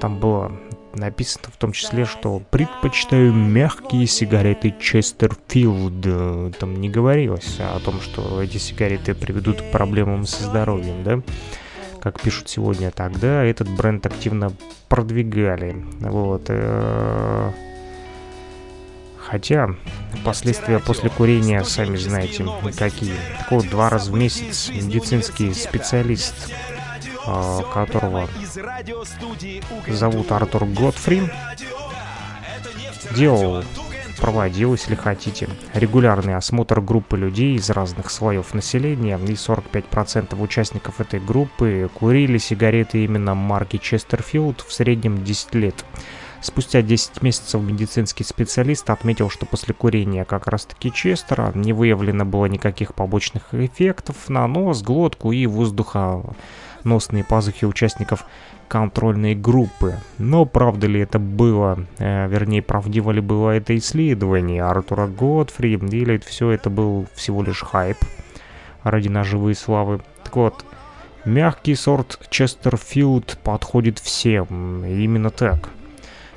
там 0.00 0.18
было 0.18 0.52
написано 0.94 1.44
в 1.52 1.56
том 1.56 1.72
числе, 1.72 2.04
что 2.04 2.40
предпочитаю 2.50 3.32
мягкие 3.32 4.06
сигареты 4.06 4.74
Честерфилд. 4.80 6.56
Там 6.58 6.80
не 6.80 6.88
говорилось 6.88 7.58
о 7.60 7.78
том, 7.80 8.00
что 8.00 8.42
эти 8.42 8.58
сигареты 8.58 9.14
приведут 9.14 9.62
к 9.62 9.70
проблемам 9.70 10.26
со 10.26 10.44
здоровьем, 10.44 11.02
да? 11.04 11.20
Как 12.00 12.20
пишут 12.20 12.48
сегодня, 12.48 12.90
тогда 12.90 13.42
этот 13.44 13.68
бренд 13.68 14.04
активно 14.04 14.52
продвигали. 14.88 15.74
Вот. 16.00 16.44
Э, 16.48 17.50
Хотя 19.24 19.70
последствия 20.22 20.78
после 20.78 21.08
курения, 21.08 21.64
сами 21.64 21.96
знаете, 21.96 22.46
какие. 22.76 23.14
Так 23.38 23.50
вот, 23.52 23.68
два 23.70 23.88
раза 23.88 24.12
в 24.12 24.14
месяц 24.14 24.68
медицинский 24.68 25.54
специалист, 25.54 26.34
которого 27.72 28.28
зовут 29.88 30.32
Артур 30.32 30.66
Готфри, 30.66 31.22
делал 33.14 33.62
проводил, 34.20 34.72
если 34.72 34.94
хотите, 34.94 35.48
регулярный 35.74 36.36
осмотр 36.36 36.80
группы 36.80 37.16
людей 37.16 37.56
из 37.56 37.68
разных 37.70 38.10
слоев 38.10 38.54
населения, 38.54 39.18
и 39.18 39.32
45% 39.32 40.40
участников 40.40 41.00
этой 41.00 41.20
группы 41.20 41.90
курили 41.92 42.38
сигареты 42.38 43.04
именно 43.04 43.34
марки 43.34 43.76
Честерфилд 43.76 44.62
в 44.62 44.72
среднем 44.72 45.24
10 45.24 45.54
лет. 45.54 45.84
Спустя 46.44 46.82
10 46.82 47.22
месяцев 47.22 47.62
медицинский 47.62 48.22
специалист 48.22 48.90
отметил, 48.90 49.30
что 49.30 49.46
после 49.46 49.72
курения 49.72 50.26
как 50.26 50.46
раз-таки 50.46 50.92
Честера 50.92 51.50
не 51.54 51.72
выявлено 51.72 52.26
было 52.26 52.44
никаких 52.44 52.94
побочных 52.94 53.54
эффектов 53.54 54.28
на 54.28 54.46
нос, 54.46 54.82
глотку 54.82 55.32
и 55.32 55.46
воздухоносные 55.46 57.24
пазухи 57.26 57.64
участников 57.64 58.26
контрольной 58.68 59.34
группы. 59.34 59.94
Но 60.18 60.44
правда 60.44 60.86
ли 60.86 61.00
это 61.00 61.18
было, 61.18 61.86
э, 61.96 62.28
вернее, 62.28 62.60
правдиво 62.60 63.10
ли 63.10 63.22
было 63.22 63.52
это 63.52 63.74
исследование 63.78 64.64
Артура 64.64 65.06
Готфри, 65.06 65.76
или 65.76 66.18
все 66.18 66.50
это 66.50 66.68
был 66.68 67.06
всего 67.14 67.42
лишь 67.42 67.62
хайп 67.62 67.96
ради 68.82 69.08
наживы 69.08 69.54
славы? 69.54 70.02
Так 70.22 70.36
вот, 70.36 70.66
мягкий 71.24 71.74
сорт 71.74 72.20
Честерфилд 72.28 73.38
подходит 73.42 73.98
всем, 73.98 74.84
именно 74.84 75.30
так– 75.30 75.70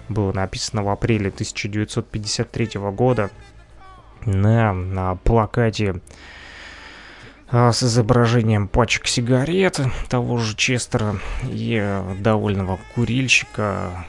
было 0.10 0.32
написано 0.32 0.84
в 0.84 0.90
апреле 0.90 1.30
1953 1.30 2.70
года 2.92 3.30
на, 4.26 4.74
на 4.74 5.16
плакате 5.16 6.02
а, 7.50 7.72
с 7.72 7.84
изображением 7.84 8.68
пачек 8.68 9.08
сигарет 9.08 9.80
того 10.10 10.38
же 10.38 10.56
Честера 10.56 11.18
и 11.50 11.80
э, 11.82 12.16
довольного 12.20 12.80
курильщика. 12.94 14.06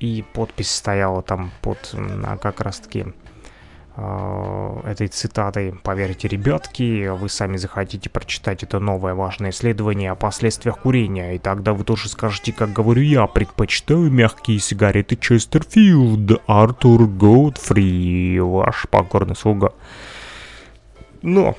И 0.00 0.24
подпись 0.32 0.70
стояла 0.70 1.22
там 1.22 1.50
под 1.60 1.94
как 2.40 2.60
раз 2.60 2.78
таки 2.78 3.06
этой 4.84 5.08
цитатой. 5.08 5.74
Поверьте, 5.82 6.28
ребятки, 6.28 7.08
вы 7.08 7.28
сами 7.28 7.56
захотите 7.56 8.08
прочитать 8.08 8.62
это 8.62 8.78
новое 8.78 9.14
важное 9.14 9.50
исследование 9.50 10.12
о 10.12 10.14
последствиях 10.14 10.78
курения, 10.78 11.34
и 11.34 11.38
тогда 11.38 11.72
вы 11.72 11.84
тоже 11.84 12.08
скажете, 12.08 12.52
как 12.52 12.72
говорю 12.72 13.02
я, 13.02 13.26
предпочитаю 13.26 14.10
мягкие 14.10 14.60
сигареты 14.60 15.16
Честерфилд, 15.16 16.40
Артур 16.46 17.06
Годфри, 17.08 18.38
ваш 18.40 18.86
покорный 18.88 19.34
слуга. 19.34 19.72
Но 21.22 21.56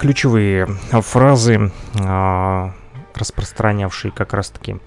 ключевые 0.00 0.66
фразы, 0.66 1.70
э, 1.94 2.70
распространявшие 3.14 4.10
как 4.10 4.32
раз-таки 4.32 4.78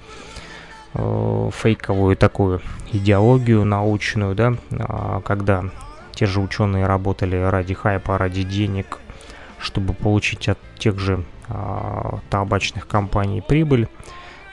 э, 0.94 1.50
фейковую 1.54 2.18
такую 2.18 2.62
идеологию 2.92 3.64
научную, 3.64 4.36
да, 4.36 4.56
когда 5.24 5.64
те 6.14 6.26
же 6.26 6.42
ученые 6.42 6.86
работали 6.86 7.36
ради 7.36 7.74
хайпа, 7.74 8.18
ради 8.18 8.44
денег, 8.44 9.00
чтобы 9.60 9.94
получить 9.94 10.50
от 10.50 10.60
тех 10.78 11.00
же 11.00 11.24
а, 11.48 12.20
табачных 12.30 12.88
компаний 12.88 13.42
прибыль. 13.42 13.88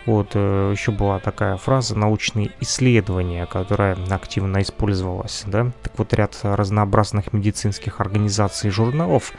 Вот 0.07 0.31
э, 0.33 0.73
еще 0.75 0.90
была 0.90 1.18
такая 1.18 1.59
фраза 1.59 1.94
«научные 1.94 2.51
исследования», 2.61 3.44
которая 3.44 3.94
активно 4.09 4.62
использовалась. 4.62 5.42
Да? 5.47 5.71
Так 5.83 5.99
вот, 5.99 6.14
ряд 6.14 6.35
разнообразных 6.42 7.35
медицинских 7.35 8.01
организаций 8.01 8.68
и 8.68 8.71
журналов, 8.71 9.33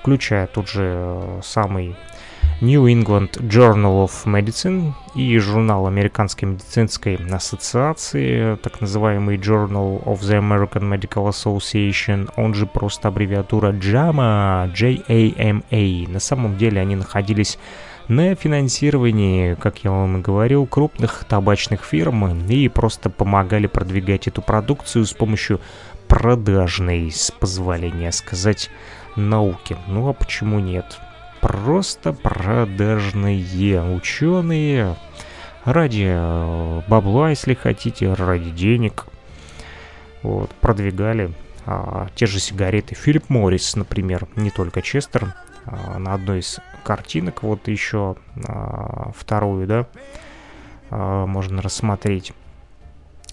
включая 0.00 0.46
тот 0.46 0.66
же 0.66 0.94
э, 0.96 1.40
самый 1.42 1.94
New 2.64 2.86
England 2.86 3.32
Journal 3.50 4.06
of 4.06 4.24
Medicine 4.24 4.94
и 5.14 5.38
журнал 5.38 5.86
Американской 5.86 6.48
медицинской 6.48 7.16
ассоциации, 7.30 8.56
так 8.56 8.80
называемый 8.80 9.36
Journal 9.36 10.02
of 10.04 10.20
the 10.20 10.38
American 10.38 10.88
Medical 10.90 11.28
Association, 11.28 12.32
он 12.36 12.54
же 12.54 12.64
просто 12.64 13.08
аббревиатура 13.08 13.72
JAMA, 13.72 14.72
J-A-M-A. 14.74 16.10
На 16.10 16.20
самом 16.20 16.56
деле 16.56 16.80
они 16.80 16.96
находились 16.96 17.58
на 18.08 18.34
финансировании, 18.34 19.54
как 19.54 19.84
я 19.84 19.90
вам 19.90 20.16
и 20.16 20.22
говорил, 20.22 20.66
крупных 20.66 21.26
табачных 21.28 21.84
фирм 21.84 22.46
и 22.48 22.68
просто 22.68 23.10
помогали 23.10 23.66
продвигать 23.66 24.26
эту 24.26 24.40
продукцию 24.40 25.04
с 25.04 25.12
помощью 25.12 25.60
продажной, 26.08 27.10
с 27.10 27.30
позволения 27.30 28.10
сказать, 28.10 28.70
науки. 29.16 29.76
Ну 29.86 30.08
а 30.08 30.14
почему 30.14 30.60
нет? 30.60 30.98
Просто 31.44 32.14
продажные 32.14 33.82
ученые 33.82 34.96
ради 35.66 36.06
э, 36.08 36.82
бабла, 36.88 37.30
если 37.30 37.52
хотите, 37.52 38.14
ради 38.14 38.50
денег, 38.50 39.04
вот, 40.22 40.50
продвигали 40.52 41.32
а, 41.66 42.08
те 42.14 42.24
же 42.24 42.40
сигареты. 42.40 42.94
Филипп 42.94 43.28
Моррис, 43.28 43.76
например, 43.76 44.26
не 44.36 44.48
только 44.48 44.80
Честер, 44.80 45.34
а, 45.66 45.98
на 45.98 46.14
одной 46.14 46.38
из 46.38 46.60
картинок, 46.82 47.42
вот 47.42 47.68
еще 47.68 48.16
а, 48.48 49.12
вторую, 49.14 49.66
да, 49.66 49.86
а, 50.88 51.26
можно 51.26 51.60
рассмотреть. 51.60 52.32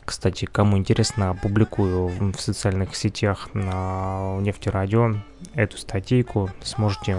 Кстати, 0.03 0.43
кому 0.43 0.77
интересно, 0.77 1.29
опубликую 1.29 2.07
в 2.33 2.41
социальных 2.41 2.93
сетях 2.93 3.47
на 3.53 4.37
Нефтерадио 4.41 5.15
эту 5.53 5.77
статейку, 5.77 6.49
сможете 6.61 7.15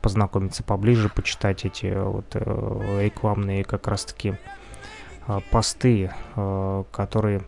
познакомиться 0.00 0.62
поближе, 0.62 1.08
почитать 1.08 1.64
эти 1.64 1.92
вот 1.94 2.26
э, 2.34 3.00
рекламные 3.02 3.64
как 3.64 3.86
раз-таки 3.86 4.36
э, 5.26 5.38
посты, 5.50 6.10
э, 6.36 6.84
которые 6.90 7.42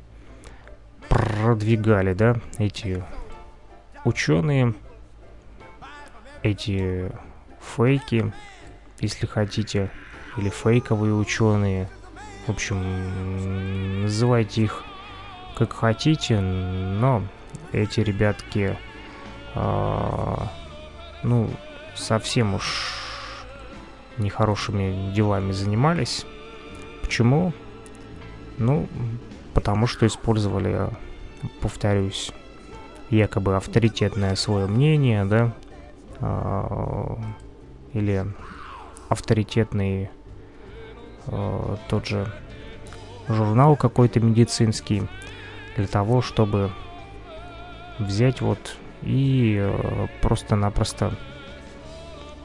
продвигали, 1.09 2.14
да, 2.14 2.36
эти 2.59 3.05
ученые, 4.05 4.74
эти 6.42 7.12
фейки, 7.61 8.32
если 9.00 9.26
хотите, 9.26 9.90
или 10.36 10.48
фейковые 10.48 11.14
ученые. 11.14 11.88
В 12.46 12.50
общем, 12.50 14.03
называйте 14.03 14.62
их 14.62 14.84
как 15.57 15.72
хотите, 15.72 16.40
но 16.40 17.22
эти 17.72 18.00
ребятки, 18.00 18.76
э, 19.55 20.36
ну, 21.22 21.50
совсем 21.95 22.55
уж 22.55 22.93
нехорошими 24.18 25.12
делами 25.12 25.53
занимались. 25.53 26.26
Почему? 27.03 27.53
Ну, 28.59 28.88
потому 29.55 29.86
что 29.86 30.07
использовали, 30.07 30.88
повторюсь, 31.61 32.32
якобы 33.11 33.57
авторитетное 33.57 34.34
свое 34.36 34.66
мнение, 34.66 35.24
да, 35.24 35.53
э, 36.20 37.16
или 37.93 38.26
авторитетный 39.09 40.11
э, 41.26 41.76
тот 41.88 42.07
же 42.07 42.26
журнал 43.28 43.76
какой-то 43.76 44.20
медицинский 44.20 45.03
для 45.76 45.86
того, 45.86 46.22
чтобы 46.22 46.70
взять 47.99 48.40
вот 48.40 48.76
и 49.03 49.57
э, 49.61 50.07
просто-напросто 50.20 51.16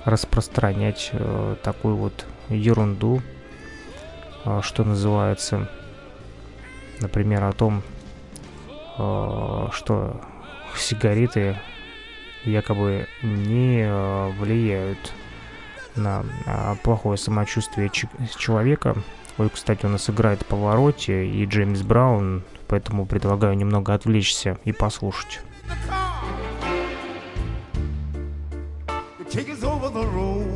распространять 0.07 1.09
э, 1.11 1.55
такую 1.63 1.97
вот 1.97 2.25
ерунду, 2.47 3.21
э, 4.45 4.61
что 4.63 4.85
называется, 4.85 5.69
например, 7.01 7.43
о 7.43 7.51
том, 7.51 7.83
э, 8.97 9.67
что 9.73 10.21
сигареты 10.77 11.57
якобы 12.45 13.07
не 13.21 13.81
э, 13.81 14.29
влияют 14.39 15.13
на 15.97 16.23
э, 16.45 16.75
плохое 16.83 17.17
самочувствие 17.17 17.91
человека. 18.37 18.95
Ой, 19.37 19.49
кстати, 19.49 19.85
у 19.85 19.89
нас 19.89 20.09
играет 20.09 20.45
повороте 20.45 21.27
и 21.27 21.45
Джеймс 21.45 21.81
Браун, 21.81 22.43
поэтому 22.67 23.05
предлагаю 23.05 23.55
немного 23.55 23.93
отвлечься 23.93 24.57
и 24.63 24.71
послушать. 24.71 25.41
Take 29.29 29.49
us 29.49 29.63
over 29.63 29.89
the 29.89 30.05
road. 30.07 30.47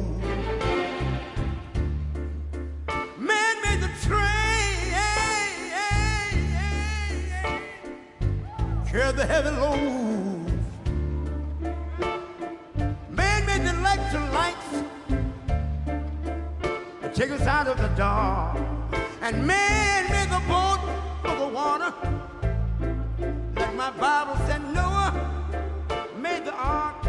Man 3.17 3.55
made 3.63 3.81
the 3.81 3.89
train, 4.01 4.93
carry 8.85 9.11
the 9.11 9.25
heavy 9.25 9.49
load. 9.49 10.51
Man 13.09 13.45
made 13.45 13.61
the 13.63 13.77
electric 13.77 14.33
lights 14.33 14.83
to 17.01 17.09
take 17.13 17.31
us 17.31 17.41
out 17.41 17.67
of 17.67 17.77
the 17.77 17.89
dark. 17.89 18.57
And 19.21 19.45
man 19.45 20.09
made 20.09 20.29
the 20.29 20.41
boat 20.47 20.79
for 21.21 21.35
the 21.35 21.47
water. 21.53 21.93
Like 23.55 23.75
my 23.75 23.91
Bible 23.91 24.37
said, 24.47 24.63
Noah 24.73 25.13
made 26.17 26.45
the 26.45 26.53
ark. 26.53 27.00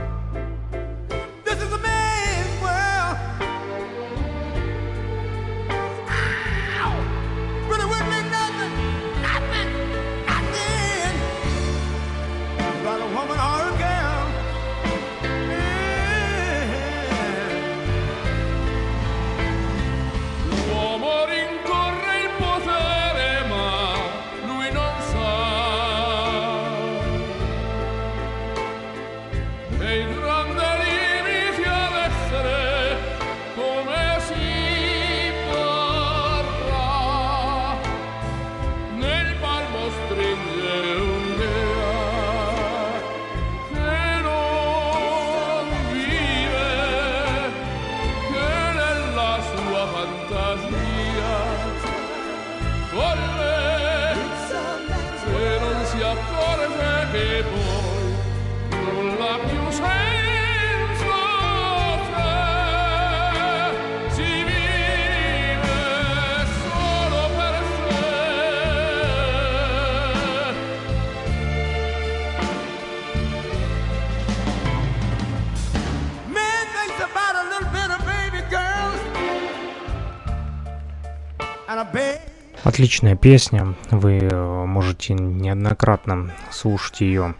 Отличная 82.83 83.14
песня, 83.14 83.76
вы 83.93 84.18
э, 84.18 84.64
можете 84.66 85.14
неоднократно 85.14 86.33
слушать 86.51 87.01
ее 87.01 87.37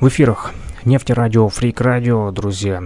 в 0.00 0.08
эфирах 0.08 0.52
Нефтерадио, 0.84 1.48
Фрик 1.48 1.80
Радио, 1.80 2.30
друзья. 2.30 2.82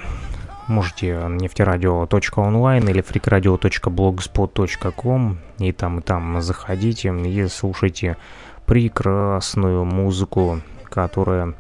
Можете 0.69 1.21
нефтерадио.онлайн 1.29 2.89
или 2.89 3.03
freakradio.blogspot.com 3.03 5.39
и 5.59 5.73
там 5.73 5.99
и 5.99 6.03
там 6.03 6.41
заходите 6.41 7.09
и 7.09 7.49
слушайте 7.49 8.17
прекрасную 8.65 9.85
музыку, 9.85 10.61
которая 10.85 11.55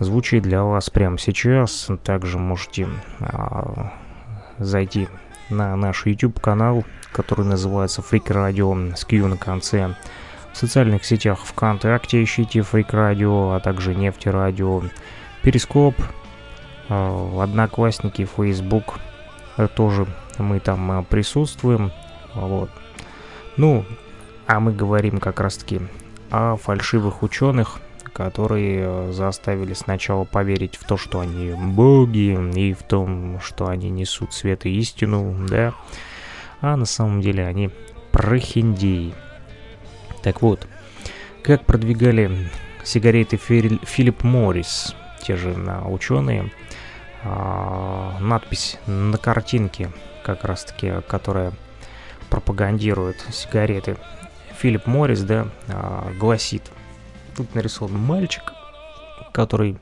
звучит 0.00 0.42
для 0.42 0.64
вас 0.64 0.90
прямо 0.90 1.16
сейчас. 1.16 1.86
Также 2.02 2.38
можете 2.38 2.88
а, 3.20 3.92
зайти 4.58 5.06
на 5.50 5.76
наш 5.76 6.06
YouTube 6.06 6.40
канал 6.40 6.84
который 7.12 7.44
называется 7.44 8.02
Freak 8.02 8.26
Radio 8.28 8.96
с 8.96 9.04
Q 9.04 9.26
на 9.26 9.36
конце. 9.36 9.94
В 10.52 10.56
социальных 10.56 11.04
сетях 11.04 11.40
ВКонтакте 11.40 12.22
ищите 12.22 12.60
Freak 12.60 12.90
Radio, 12.90 13.54
а 13.54 13.60
также 13.60 13.94
Нефти 13.94 14.28
Радио, 14.28 14.82
Перископ, 15.42 15.94
э, 16.88 17.40
Одноклассники, 17.40 18.26
Facebook, 18.26 18.98
э, 19.56 19.68
тоже 19.68 20.06
мы 20.38 20.60
там 20.60 21.00
э, 21.00 21.04
присутствуем. 21.04 21.92
Вот. 22.34 22.70
Ну, 23.56 23.84
а 24.46 24.60
мы 24.60 24.72
говорим 24.72 25.18
как 25.18 25.40
раз-таки 25.40 25.80
о 26.30 26.56
фальшивых 26.56 27.22
ученых, 27.22 27.78
которые 28.24 29.14
заставили 29.14 29.72
сначала 29.72 30.24
поверить 30.24 30.76
в 30.76 30.84
то, 30.84 30.98
что 30.98 31.20
они 31.20 31.54
боги, 31.54 32.38
и 32.54 32.74
в 32.74 32.82
том, 32.82 33.40
что 33.40 33.66
они 33.66 33.88
несут 33.88 34.34
свет 34.34 34.66
и 34.66 34.78
истину, 34.78 35.46
да, 35.48 35.72
а 36.60 36.76
на 36.76 36.84
самом 36.84 37.22
деле 37.22 37.46
они 37.46 37.70
прохиндеи. 38.12 39.14
Так 40.22 40.42
вот, 40.42 40.68
как 41.42 41.64
продвигали 41.64 42.50
сигареты 42.84 43.38
Филипп 43.38 44.22
Моррис, 44.22 44.94
те 45.22 45.36
же 45.36 45.54
ученые, 45.86 46.52
а, 47.24 48.18
надпись 48.20 48.78
на 48.86 49.16
картинке, 49.16 49.90
как 50.24 50.44
раз 50.44 50.64
таки, 50.64 50.92
которая 51.08 51.54
пропагандирует 52.28 53.24
сигареты. 53.32 53.96
Филипп 54.58 54.86
Моррис, 54.86 55.22
да, 55.22 55.48
а, 55.68 56.12
гласит, 56.18 56.70
тут 57.36 57.54
нарисован 57.54 57.96
мальчик, 57.96 58.52
который 59.32 59.78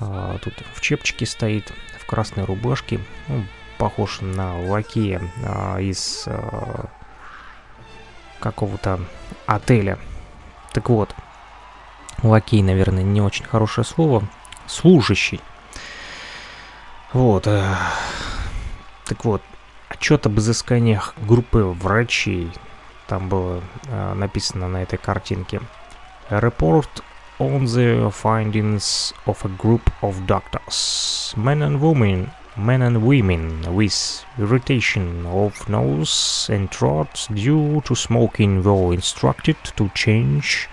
а, 0.00 0.38
тут 0.38 0.54
в 0.74 0.80
чепчике 0.80 1.26
стоит, 1.26 1.72
в 1.98 2.06
красной 2.06 2.44
рубашке, 2.44 3.00
ну, 3.28 3.44
похож 3.78 4.20
на 4.20 4.60
лакея 4.68 5.22
а, 5.44 5.78
из 5.78 6.24
а, 6.26 6.86
какого-то 8.40 9.00
отеля. 9.46 9.98
Так 10.72 10.90
вот, 10.90 11.14
лакей, 12.22 12.62
наверное, 12.62 13.02
не 13.02 13.20
очень 13.20 13.44
хорошее 13.44 13.84
слово. 13.84 14.24
Служащий. 14.66 15.40
Вот. 17.12 17.46
Э, 17.46 17.76
так 19.04 19.24
вот, 19.24 19.42
отчет 19.88 20.26
об 20.26 20.38
изысканиях 20.38 21.14
группы 21.18 21.58
врачей. 21.62 22.50
Там 23.06 23.28
было 23.28 23.62
э, 23.86 24.14
написано 24.14 24.68
на 24.68 24.82
этой 24.82 24.98
картинке. 24.98 25.60
A 26.30 26.40
report 26.40 27.00
on 27.38 27.66
the 27.66 28.10
findings 28.10 29.12
of 29.26 29.44
a 29.44 29.48
group 29.48 29.90
of 30.02 30.26
doctors, 30.26 31.34
men 31.36 31.60
and 31.60 31.82
women, 31.82 32.30
men 32.56 32.80
and 32.80 33.02
women 33.02 33.60
with 33.74 34.24
irritation 34.38 35.26
of 35.26 35.68
nose 35.68 36.48
and 36.50 36.70
throat 36.70 37.28
due 37.34 37.82
to 37.84 37.94
smoking 37.94 38.62
were 38.62 38.94
instructed 38.94 39.56
to 39.76 39.90
change 39.94 40.68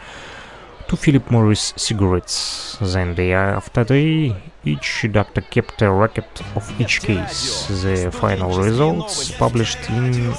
to 0.91 0.97
Philip 0.97 1.31
Morris 1.31 1.73
cigarettes. 1.77 2.77
Then 2.81 3.15
day 3.15 3.33
after 3.33 3.85
day, 3.85 4.35
each 4.65 5.07
doctor 5.11 5.41
kept 5.41 5.83
a 5.83 5.91
record 5.91 6.29
of 6.55 6.81
each 6.81 7.01
case. 7.03 7.67
The 7.83 8.11
final 8.13 8.57
results, 8.59 9.33
published 9.33 9.91
in 9.91 10.33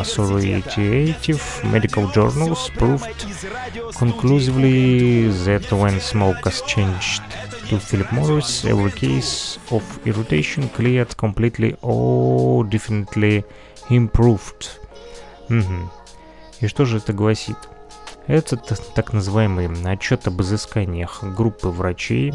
authoritative 0.00 1.42
medical 1.64 2.08
journals, 2.08 2.70
proved 2.70 3.26
conclusively 3.96 5.28
that 5.44 5.70
when 5.72 6.00
smokers 6.00 6.62
changed 6.62 7.22
to 7.68 7.78
Philip 7.78 8.10
Morris, 8.12 8.64
every 8.64 8.92
case 8.92 9.58
of 9.70 9.84
irritation 10.06 10.68
cleared 10.70 11.16
completely 11.16 11.76
or 11.82 12.64
definitely 12.64 13.44
improved. 13.90 14.70
Угу. 15.50 15.90
И 16.60 16.68
что 16.68 16.84
же 16.84 16.98
это 16.98 17.12
гласит? 17.12 17.56
Этот 18.27 18.81
так 18.93 19.13
называемый 19.13 19.69
отчет 19.91 20.27
об 20.27 20.41
изысканиях 20.41 21.23
группы 21.23 21.67
врачей 21.67 22.33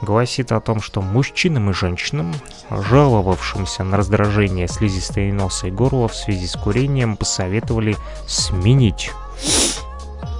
гласит 0.00 0.52
о 0.52 0.60
том, 0.60 0.80
что 0.80 1.02
мужчинам 1.02 1.70
и 1.70 1.72
женщинам, 1.72 2.34
жаловавшимся 2.70 3.84
на 3.84 3.96
раздражение 3.96 4.66
слизистой 4.66 5.30
носа 5.32 5.68
и 5.68 5.70
горла 5.70 6.08
в 6.08 6.14
связи 6.14 6.46
с 6.46 6.56
курением, 6.56 7.16
посоветовали 7.16 7.96
сменить 8.26 9.12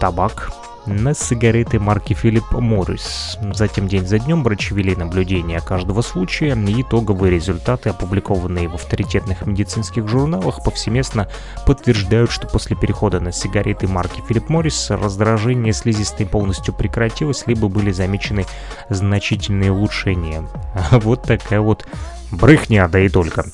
табак 0.00 0.52
на 0.86 1.14
сигареты 1.14 1.78
марки 1.78 2.12
Philip 2.12 2.50
Morris. 2.52 3.54
Затем 3.54 3.88
день 3.88 4.06
за 4.06 4.18
днем 4.18 4.42
врачи 4.42 4.74
вели 4.74 4.94
наблюдения 4.94 5.60
каждого 5.60 6.02
случая, 6.02 6.54
и 6.54 6.82
итоговые 6.82 7.30
результаты, 7.30 7.90
опубликованные 7.90 8.68
в 8.68 8.74
авторитетных 8.74 9.46
медицинских 9.46 10.08
журналах, 10.08 10.62
повсеместно 10.62 11.28
подтверждают, 11.66 12.30
что 12.30 12.46
после 12.46 12.76
перехода 12.76 13.20
на 13.20 13.32
сигареты 13.32 13.88
марки 13.88 14.22
Philip 14.28 14.46
Morris 14.48 14.94
раздражение 14.94 15.72
слизистой 15.72 16.26
полностью 16.26 16.74
прекратилось, 16.74 17.46
либо 17.46 17.68
были 17.68 17.90
замечены 17.90 18.44
значительные 18.88 19.72
улучшения. 19.72 20.46
Вот 21.04 21.22
такая 21.22 21.60
вот 21.60 21.86
брехня, 22.30 22.88
да 22.88 23.00
и 23.00 23.08
только. 23.08 23.44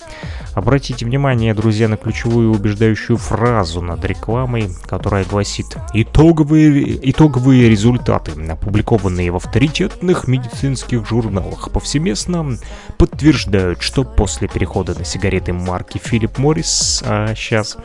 Обратите 0.54 1.06
внимание, 1.06 1.54
друзья, 1.54 1.86
на 1.86 1.96
ключевую 1.96 2.52
убеждающую 2.52 3.16
фразу 3.16 3.80
над 3.82 4.04
рекламой, 4.04 4.68
которая 4.84 5.24
гласит 5.24 5.76
«Итоговые, 5.94 7.10
итоговые 7.10 7.68
результаты, 7.68 8.32
опубликованные 8.50 9.30
в 9.30 9.36
авторитетных 9.36 10.26
медицинских 10.26 11.06
журналах, 11.06 11.70
повсеместно 11.70 12.58
подтверждают, 12.98 13.80
что 13.80 14.02
после 14.02 14.48
перехода 14.48 14.98
на 14.98 15.04
сигареты 15.04 15.52
марки 15.52 15.98
Philip 15.98 16.34
Morris, 16.36 17.02
а 17.06 17.32
сейчас 17.36 17.76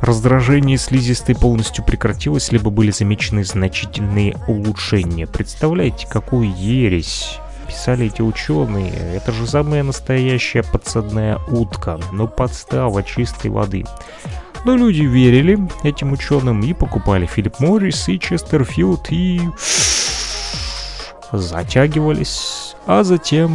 раздражение 0.00 0.76
слизистой 0.76 1.34
полностью 1.34 1.82
прекратилось, 1.84 2.52
либо 2.52 2.70
были 2.70 2.90
замечены 2.90 3.42
значительные 3.44 4.36
улучшения». 4.46 5.26
Представляете, 5.26 6.06
какую 6.06 6.54
ересь 6.54 7.38
писали 7.72 8.06
эти 8.06 8.20
ученые, 8.20 8.92
это 9.16 9.32
же 9.32 9.46
самая 9.46 9.82
настоящая 9.82 10.62
подсадная 10.62 11.38
утка, 11.48 11.98
но 12.12 12.28
подстава 12.28 13.02
чистой 13.02 13.50
воды. 13.50 13.86
Но 14.66 14.76
люди 14.76 15.02
верили 15.02 15.58
этим 15.82 16.12
ученым 16.12 16.60
и 16.60 16.74
покупали 16.74 17.24
Филипп 17.24 17.60
Моррис 17.60 18.08
и 18.08 18.20
Честерфилд 18.20 19.06
и 19.10 19.40
затягивались, 21.32 22.76
а 22.86 23.04
затем 23.04 23.50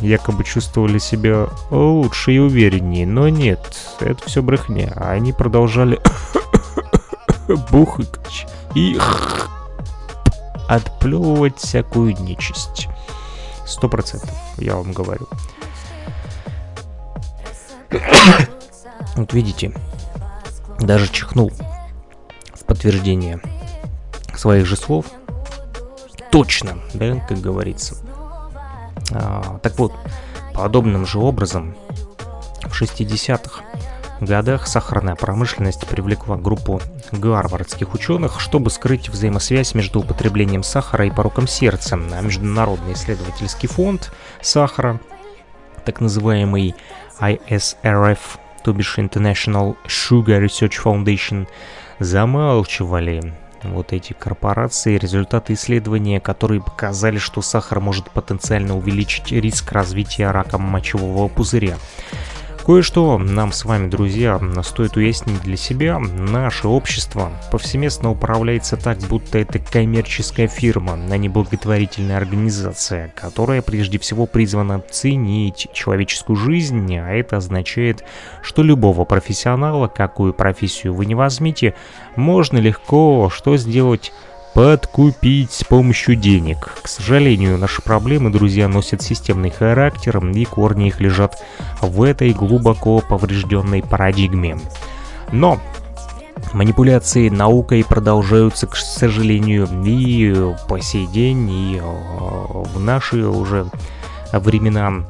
якобы 0.00 0.44
чувствовали 0.44 0.98
себя 0.98 1.48
лучше 1.70 2.34
и 2.34 2.38
увереннее. 2.38 3.06
Но 3.06 3.30
нет, 3.30 3.60
это 3.98 4.22
все 4.26 4.42
брехня. 4.42 4.92
Они 4.96 5.32
продолжали 5.32 5.98
бухать 7.70 8.46
и 8.74 8.98
отплевывать 10.70 11.58
всякую 11.58 12.16
нечисть. 12.20 12.88
Сто 13.70 13.88
процентов, 13.88 14.34
я 14.58 14.74
вам 14.74 14.92
говорю. 14.92 15.28
вот 19.14 19.32
видите, 19.32 19.72
даже 20.80 21.06
чихнул 21.06 21.52
в 22.52 22.64
подтверждение 22.64 23.40
своих 24.34 24.66
же 24.66 24.74
слов. 24.74 25.06
Точно, 26.32 26.78
да, 26.94 27.20
как 27.28 27.38
говорится. 27.38 27.94
А, 29.12 29.60
так 29.62 29.78
вот, 29.78 29.94
подобным 30.52 31.06
же 31.06 31.20
образом 31.20 31.76
в 32.64 32.82
60-х 32.82 33.62
годах 34.20 34.66
сахарная 34.66 35.14
промышленность 35.14 35.86
привлекла 35.86 36.36
группу 36.36 36.80
гарвардских 37.12 37.94
ученых, 37.94 38.40
чтобы 38.40 38.70
скрыть 38.70 39.08
взаимосвязь 39.08 39.74
между 39.74 40.00
употреблением 40.00 40.62
сахара 40.62 41.06
и 41.06 41.10
пороком 41.10 41.46
сердца. 41.46 41.96
А 41.96 42.20
Международный 42.20 42.92
исследовательский 42.92 43.68
фонд 43.68 44.12
сахара, 44.42 45.00
так 45.84 46.00
называемый 46.00 46.74
ISRF, 47.20 48.18
то 48.62 48.72
бишь 48.72 48.98
International 48.98 49.76
Sugar 49.86 50.44
Research 50.44 50.74
Foundation, 50.84 51.48
замалчивали 51.98 53.34
вот 53.62 53.92
эти 53.92 54.12
корпорации, 54.12 54.96
результаты 54.96 55.52
исследования, 55.54 56.20
которые 56.20 56.62
показали, 56.62 57.18
что 57.18 57.42
сахар 57.42 57.80
может 57.80 58.10
потенциально 58.10 58.76
увеличить 58.76 59.32
риск 59.32 59.72
развития 59.72 60.30
рака 60.30 60.58
мочевого 60.58 61.28
пузыря. 61.28 61.76
Кое-что 62.64 63.16
нам 63.18 63.52
с 63.52 63.64
вами, 63.64 63.88
друзья, 63.88 64.38
стоит 64.62 64.96
уяснить 64.96 65.40
для 65.42 65.56
себя. 65.56 65.98
Наше 65.98 66.68
общество 66.68 67.32
повсеместно 67.50 68.10
управляется 68.10 68.76
так, 68.76 68.98
будто 69.08 69.38
это 69.38 69.58
коммерческая 69.58 70.46
фирма, 70.46 70.92
а 70.92 71.16
не 71.16 71.28
благотворительная 71.28 72.18
организация, 72.18 73.12
которая 73.16 73.62
прежде 73.62 73.98
всего 73.98 74.26
призвана 74.26 74.80
ценить 74.90 75.68
человеческую 75.72 76.36
жизнь, 76.36 76.96
а 76.96 77.10
это 77.10 77.38
означает, 77.38 78.04
что 78.42 78.62
любого 78.62 79.04
профессионала, 79.04 79.88
какую 79.88 80.34
профессию 80.34 80.94
вы 80.94 81.06
не 81.06 81.14
возьмите, 81.14 81.74
можно 82.14 82.58
легко 82.58 83.30
что 83.34 83.56
сделать 83.56 84.12
подкупить 84.54 85.52
с 85.52 85.64
помощью 85.64 86.16
денег. 86.16 86.74
К 86.82 86.88
сожалению, 86.88 87.58
наши 87.58 87.82
проблемы, 87.82 88.30
друзья, 88.30 88.68
носят 88.68 89.02
системный 89.02 89.50
характер, 89.50 90.24
и 90.24 90.44
корни 90.44 90.88
их 90.88 91.00
лежат 91.00 91.42
в 91.80 92.02
этой 92.02 92.32
глубоко 92.32 93.00
поврежденной 93.00 93.82
парадигме. 93.82 94.58
Но 95.32 95.60
Манипуляции 96.52 97.28
наукой 97.28 97.84
продолжаются, 97.84 98.66
к 98.66 98.74
сожалению, 98.74 99.68
и 99.84 100.54
по 100.68 100.80
сей 100.80 101.06
день, 101.06 101.48
и 101.48 101.76
э, 101.76 101.82
в 101.82 102.80
наши 102.80 103.24
уже 103.24 103.66
времена 104.32 105.04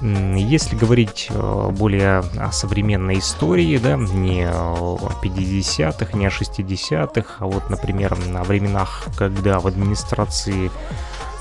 если 0.00 0.76
говорить 0.76 1.28
э, 1.30 1.70
более 1.70 2.22
о 2.38 2.52
современной 2.52 3.18
истории, 3.18 3.78
да, 3.78 3.96
не 3.96 4.48
о 4.48 4.98
50-х, 5.22 6.16
не 6.16 6.26
о 6.26 6.30
60-х, 6.30 7.34
а 7.38 7.46
вот, 7.46 7.68
например, 7.70 8.16
на 8.28 8.44
временах, 8.44 9.06
когда 9.16 9.58
в 9.60 9.66
администрации 9.66 10.70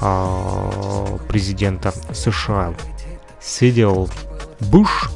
а, 0.02 1.18
президента 1.28 1.92
США 2.14 2.74
сидел 3.42 4.10
Буш, 4.60 5.10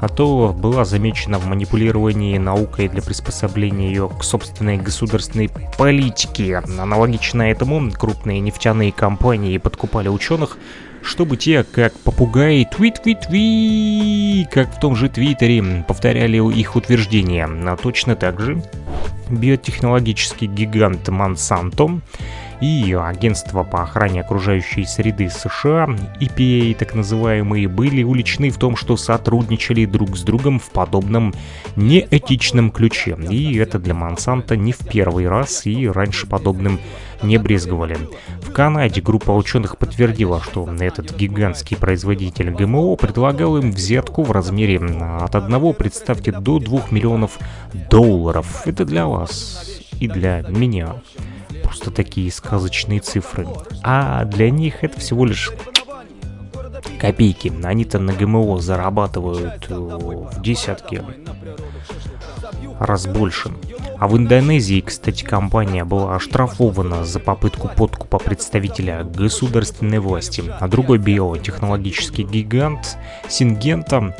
а 0.00 0.08
то 0.08 0.52
была 0.52 0.84
замечена 0.84 1.38
в 1.38 1.46
манипулировании 1.46 2.36
наукой 2.36 2.88
для 2.88 3.02
приспособления 3.02 3.86
ее 3.86 4.08
к 4.08 4.24
собственной 4.24 4.76
государственной 4.76 5.48
политике. 5.78 6.56
Аналогично 6.56 7.42
этому 7.42 7.88
крупные 7.92 8.40
нефтяные 8.40 8.90
компании 8.90 9.58
подкупали 9.58 10.08
ученых, 10.08 10.58
чтобы 11.02 11.36
те, 11.36 11.64
как 11.64 11.92
попугаи, 12.00 12.64
твит-твит-твит, 12.64 14.48
как 14.50 14.74
в 14.74 14.80
том 14.80 14.96
же 14.96 15.08
Твиттере, 15.08 15.84
повторяли 15.86 16.36
их 16.52 16.76
утверждения. 16.76 17.46
А 17.46 17.76
точно 17.76 18.16
так 18.16 18.40
же 18.40 18.62
биотехнологический 19.28 20.46
гигант 20.46 21.08
Монсанто 21.08 22.00
и 22.62 22.94
Агентство 22.94 23.64
по 23.64 23.82
охране 23.82 24.20
окружающей 24.20 24.84
среды 24.84 25.28
США, 25.28 25.88
EPA 26.20 26.76
так 26.76 26.94
называемые, 26.94 27.66
были 27.66 28.04
уличны 28.04 28.50
в 28.50 28.56
том, 28.56 28.76
что 28.76 28.96
сотрудничали 28.96 29.84
друг 29.84 30.16
с 30.16 30.22
другом 30.22 30.60
в 30.60 30.70
подобном 30.70 31.34
неэтичном 31.74 32.70
ключе. 32.70 33.18
И 33.28 33.56
это 33.56 33.80
для 33.80 33.94
Монсанто 33.94 34.56
не 34.56 34.70
в 34.72 34.78
первый 34.78 35.28
раз, 35.28 35.66
и 35.66 35.88
раньше 35.88 36.28
подобным 36.28 36.78
не 37.22 37.36
брезговали. 37.36 37.98
В 38.42 38.52
Канаде 38.52 39.00
группа 39.00 39.32
ученых 39.32 39.76
подтвердила, 39.76 40.40
что 40.40 40.68
этот 40.80 41.16
гигантский 41.16 41.76
производитель 41.76 42.50
ГМО 42.50 42.94
предлагал 42.94 43.56
им 43.56 43.72
взятку 43.72 44.22
в 44.22 44.30
размере 44.30 44.78
от 44.78 45.34
1, 45.34 45.74
представьте, 45.74 46.30
до 46.30 46.60
2 46.60 46.82
миллионов 46.90 47.40
долларов. 47.90 48.62
Это 48.66 48.84
для 48.84 49.06
вас 49.06 49.80
и 49.98 50.06
для 50.06 50.44
меня. 50.48 50.94
Просто 51.72 51.90
такие 51.90 52.30
сказочные 52.30 53.00
цифры. 53.00 53.48
А 53.82 54.26
для 54.26 54.50
них 54.50 54.84
это 54.84 55.00
всего 55.00 55.24
лишь 55.24 55.50
копейки. 57.00 57.50
Они-то 57.64 57.98
на 57.98 58.12
ГМО 58.12 58.60
зарабатывают 58.60 59.68
э, 59.70 59.74
в 59.74 60.42
десятки 60.42 61.02
раз 62.78 63.06
больше. 63.06 63.52
А 63.98 64.06
в 64.06 64.18
Индонезии, 64.18 64.82
кстати, 64.82 65.24
компания 65.24 65.86
была 65.86 66.14
оштрафована 66.14 67.06
за 67.06 67.20
попытку 67.20 67.68
подкупа 67.68 68.18
представителя 68.18 69.04
государственной 69.04 69.98
власти. 69.98 70.44
А 70.60 70.68
другой 70.68 70.98
биотехнологический 70.98 72.24
гигант 72.24 72.98
Сингента 73.30 74.14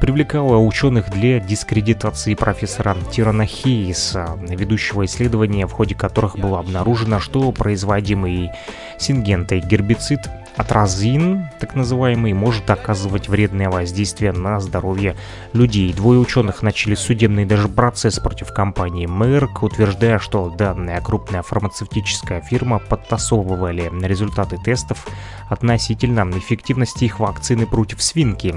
привлекала 0.00 0.56
ученых 0.56 1.10
для 1.10 1.40
дискредитации 1.40 2.34
профессора 2.34 2.96
Тирана 3.10 3.46
Хейса, 3.46 4.38
ведущего 4.48 5.04
исследования, 5.04 5.66
в 5.66 5.72
ходе 5.72 5.94
которых 5.94 6.38
было 6.38 6.60
обнаружено, 6.60 7.20
что 7.20 7.52
производимый 7.52 8.50
сингентой 8.98 9.60
гербицид 9.60 10.20
Атразин, 10.56 11.48
так 11.60 11.76
называемый, 11.76 12.32
может 12.32 12.68
оказывать 12.68 13.28
вредное 13.28 13.70
воздействие 13.70 14.32
на 14.32 14.58
здоровье 14.58 15.14
людей. 15.52 15.92
Двое 15.92 16.18
ученых 16.18 16.62
начали 16.62 16.96
судебный 16.96 17.44
даже 17.44 17.68
процесс 17.68 18.18
против 18.18 18.52
компании 18.52 19.06
Merck, 19.06 19.58
утверждая, 19.62 20.18
что 20.18 20.50
данная 20.50 21.00
крупная 21.00 21.42
фармацевтическая 21.42 22.40
фирма 22.40 22.80
подтасовывали 22.80 23.88
результаты 24.04 24.58
тестов 24.58 25.06
относительно 25.48 26.28
эффективности 26.36 27.04
их 27.04 27.20
вакцины 27.20 27.64
против 27.64 28.02
свинки. 28.02 28.54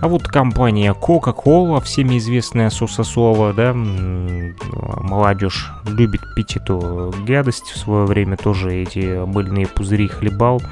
А 0.00 0.08
вот 0.08 0.22
компания 0.22 0.94
Coca-Cola, 0.94 1.82
всеми 1.82 2.16
известная 2.16 2.70
Сусасола, 2.70 3.52
да, 3.52 3.74
молодежь 3.74 5.70
любит 5.86 6.22
пить 6.34 6.56
эту 6.56 7.12
гадость, 7.26 7.66
в 7.66 7.76
свое 7.76 8.06
время 8.06 8.38
тоже 8.38 8.74
эти 8.74 9.22
мыльные 9.26 9.66
пузыри 9.66 10.08
хлебал. 10.08 10.62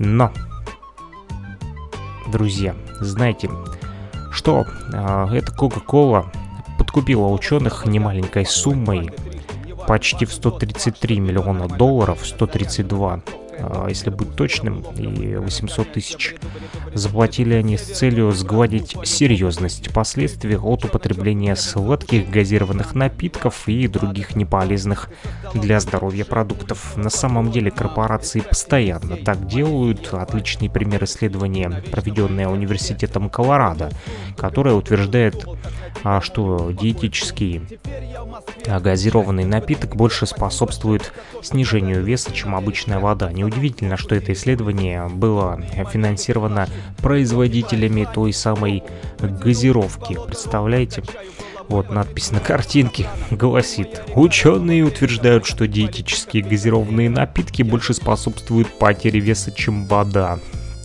Но, 0.00 0.32
друзья, 2.26 2.74
знаете, 2.98 3.50
что 4.32 4.66
э, 4.92 5.28
эта 5.32 5.52
Coca-Cola 5.52 6.26
подкупила 6.76 7.28
ученых 7.28 7.86
немаленькой 7.86 8.46
суммой, 8.46 9.10
почти 9.86 10.24
в 10.26 10.32
133 10.32 11.20
миллиона 11.20 11.68
долларов, 11.68 12.26
132 12.26 13.12
а, 13.12 13.20
если 13.88 14.10
быть 14.10 14.34
точным, 14.34 14.80
и 14.96 15.36
800 15.36 15.92
тысяч. 15.92 16.34
Заплатили 16.94 17.54
они 17.54 17.76
с 17.76 17.82
целью 17.82 18.30
сгладить 18.32 18.96
серьезность 19.04 19.92
последствий 19.92 20.56
от 20.56 20.84
употребления 20.84 21.56
сладких 21.56 22.30
газированных 22.30 22.94
напитков 22.94 23.68
и 23.68 23.86
других 23.88 24.36
неполезных 24.36 25.08
для 25.54 25.80
здоровья 25.80 26.24
продуктов. 26.24 26.96
На 26.96 27.10
самом 27.10 27.50
деле 27.50 27.70
корпорации 27.70 28.40
постоянно 28.40 29.16
так 29.16 29.46
делают. 29.46 30.12
Отличный 30.12 30.70
пример 30.70 31.04
исследования, 31.04 31.82
проведенное 31.90 32.48
университетом 32.48 33.30
Колорадо, 33.30 33.90
которое 34.36 34.74
утверждает, 34.74 35.46
а, 36.04 36.20
что 36.20 36.70
диетический 36.72 37.62
газированный 38.66 39.44
напиток 39.44 39.96
больше 39.96 40.26
способствует 40.26 41.12
снижению 41.42 42.02
веса, 42.02 42.32
чем 42.32 42.54
обычная 42.54 42.98
вода. 42.98 43.32
Неудивительно, 43.50 43.96
что 43.96 44.14
это 44.14 44.32
исследование 44.32 45.08
было 45.08 45.60
финансировано 45.92 46.68
производителями 47.02 48.06
той 48.14 48.32
самой 48.32 48.84
газировки. 49.18 50.16
Представляете? 50.24 51.02
Вот 51.68 51.90
надпись 51.90 52.30
на 52.30 52.38
картинке 52.38 53.08
гласит 53.32 54.02
«Ученые 54.14 54.84
утверждают, 54.84 55.46
что 55.46 55.66
диетические 55.66 56.44
газированные 56.44 57.10
напитки 57.10 57.62
больше 57.62 57.92
способствуют 57.92 58.78
потере 58.78 59.18
веса, 59.18 59.50
чем 59.50 59.84
вода». 59.86 60.38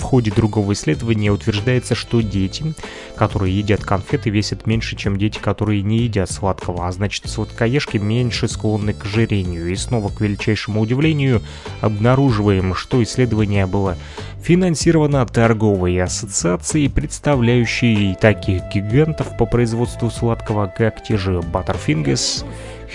Ходе 0.05 0.29
другого 0.29 0.73
исследования 0.73 1.31
утверждается, 1.31 1.95
что 1.95 2.21
дети, 2.21 2.75
которые 3.15 3.57
едят 3.57 3.83
конфеты, 3.83 4.29
весят 4.29 4.67
меньше, 4.67 4.95
чем 4.95 5.17
дети, 5.17 5.39
которые 5.39 5.81
не 5.81 5.97
едят 5.97 6.29
сладкого, 6.29 6.87
а 6.87 6.91
значит 6.91 7.27
сладкоежки 7.27 7.97
меньше 7.97 8.47
склонны 8.47 8.93
к 8.93 9.03
ожирению. 9.03 9.71
И 9.71 9.75
снова, 9.75 10.09
к 10.09 10.21
величайшему 10.21 10.81
удивлению, 10.81 11.41
обнаруживаем, 11.81 12.75
что 12.75 13.01
исследование 13.01 13.65
было 13.65 13.97
финансировано 14.43 15.25
торговой 15.25 15.99
ассоциацией, 15.99 16.87
представляющей 16.87 18.13
таких 18.13 18.61
гигантов 18.71 19.35
по 19.39 19.47
производству 19.47 20.11
сладкого, 20.11 20.67
как 20.67 21.03
те 21.03 21.17
же 21.17 21.39
Butterfingers, 21.39 22.45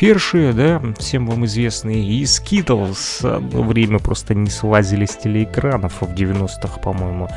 Hershey, 0.01 0.55
да, 0.55 0.81
всем 0.99 1.27
вам 1.27 1.45
известные, 1.45 2.03
и 2.03 2.25
Skittles 2.25 3.23
одно 3.23 3.63
время 3.63 3.99
просто 3.99 4.35
не 4.35 4.49
слазили 4.49 5.05
с 5.05 5.15
телеэкранов 5.15 6.01
в 6.01 6.15
90-х, 6.15 6.81
по-моему. 6.81 7.29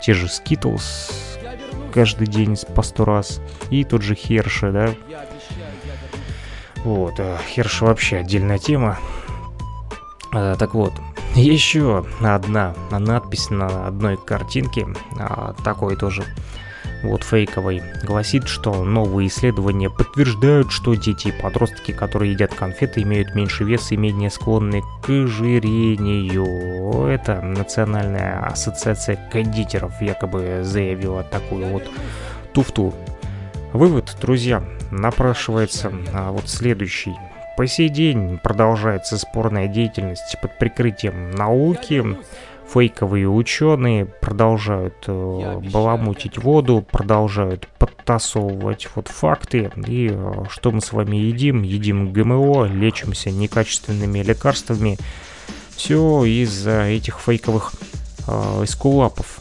Те 0.00 0.14
же 0.14 0.28
Skittles 0.28 1.10
каждый 1.92 2.28
день 2.28 2.56
по 2.76 2.82
сто 2.82 3.04
раз. 3.04 3.40
И 3.70 3.82
тот 3.82 4.02
же 4.02 4.14
Hershey, 4.14 4.70
да. 4.70 4.94
Вот, 6.84 7.14
а 7.18 7.38
Hershey 7.38 7.84
вообще 7.84 8.18
отдельная 8.18 8.58
тема. 8.58 9.00
А, 10.32 10.54
так 10.54 10.74
вот, 10.74 10.92
еще 11.34 12.06
одна 12.20 12.72
надпись 12.92 13.50
на 13.50 13.88
одной 13.88 14.16
картинке, 14.16 14.86
а, 15.18 15.54
такой 15.64 15.96
тоже 15.96 16.22
вот 17.02 17.24
фейковой, 17.24 17.82
гласит, 18.02 18.48
что 18.48 18.84
новые 18.84 19.28
исследования 19.28 19.90
подтверждают, 19.90 20.70
что 20.70 20.94
дети 20.94 21.28
и 21.28 21.42
подростки, 21.42 21.92
которые 21.92 22.32
едят 22.32 22.54
конфеты, 22.54 23.02
имеют 23.02 23.34
меньше 23.34 23.64
веса 23.64 23.94
и 23.94 23.96
менее 23.96 24.30
склонны 24.30 24.82
к 25.02 25.10
ожирению. 25.10 26.46
Это 27.06 27.40
Национальная 27.42 28.40
ассоциация 28.46 29.16
кондитеров 29.30 30.00
якобы 30.00 30.60
заявила 30.62 31.22
такую 31.22 31.66
вот 31.66 31.84
туфту. 32.52 32.94
Вывод, 33.72 34.16
друзья, 34.20 34.62
напрашивается 34.90 35.92
а 36.12 36.30
вот 36.30 36.48
следующий. 36.48 37.14
По 37.56 37.66
сей 37.66 37.88
день 37.88 38.38
продолжается 38.42 39.18
спорная 39.18 39.68
деятельность 39.68 40.36
под 40.40 40.58
прикрытием 40.58 41.30
науки, 41.32 42.02
фейковые 42.72 43.28
ученые 43.28 44.06
продолжают 44.06 45.04
э, 45.06 45.60
баламутить 45.72 46.38
воду, 46.38 46.84
продолжают 46.90 47.68
подтасовывать 47.78 48.88
вот 48.94 49.08
факты. 49.08 49.70
И 49.86 50.08
э, 50.10 50.44
что 50.48 50.70
мы 50.70 50.80
с 50.80 50.92
вами 50.92 51.16
едим? 51.16 51.62
Едим 51.62 52.12
ГМО, 52.12 52.66
лечимся 52.66 53.30
некачественными 53.30 54.20
лекарствами. 54.20 54.96
Все 55.76 56.24
из-за 56.24 56.84
этих 56.84 57.18
фейковых 57.20 57.72
э, 58.26 58.64
эскулапов. 58.64 59.38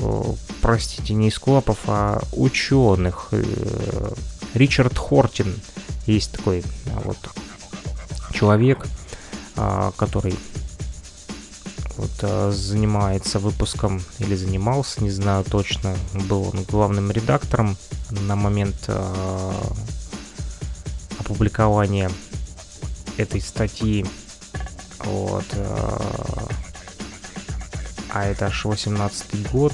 Э, 0.00 0.22
простите, 0.60 1.14
не 1.14 1.28
эскулапов, 1.28 1.78
а 1.86 2.20
ученых. 2.32 3.28
Э, 3.30 4.12
Ричард 4.54 4.98
Хортин 4.98 5.54
есть 6.06 6.32
такой 6.32 6.60
э, 6.60 6.62
вот 7.04 7.18
человек, 8.34 8.86
э, 9.56 9.90
который 9.96 10.34
вот 11.96 12.10
а, 12.22 12.50
занимается 12.52 13.38
выпуском 13.38 14.02
или 14.18 14.34
занимался, 14.34 15.02
не 15.02 15.10
знаю 15.10 15.44
точно, 15.44 15.96
был 16.28 16.50
он 16.52 16.64
главным 16.64 17.10
редактором 17.10 17.76
на 18.10 18.36
момент 18.36 18.76
а, 18.88 19.54
опубликования 21.18 22.10
этой 23.16 23.40
статьи. 23.40 24.06
Вот. 25.04 25.44
А, 25.54 26.48
а 28.10 28.24
это 28.24 28.46
аж 28.46 28.64
18 28.64 29.50
год. 29.50 29.72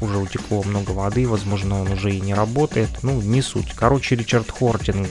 Уже 0.00 0.16
утекло 0.16 0.62
много 0.62 0.92
воды, 0.92 1.26
возможно, 1.26 1.80
он 1.80 1.90
уже 1.90 2.14
и 2.14 2.20
не 2.20 2.32
работает. 2.32 2.90
Ну, 3.02 3.20
не 3.20 3.42
суть. 3.42 3.72
Короче, 3.74 4.14
Ричард 4.14 4.50
Хортин 4.50 5.06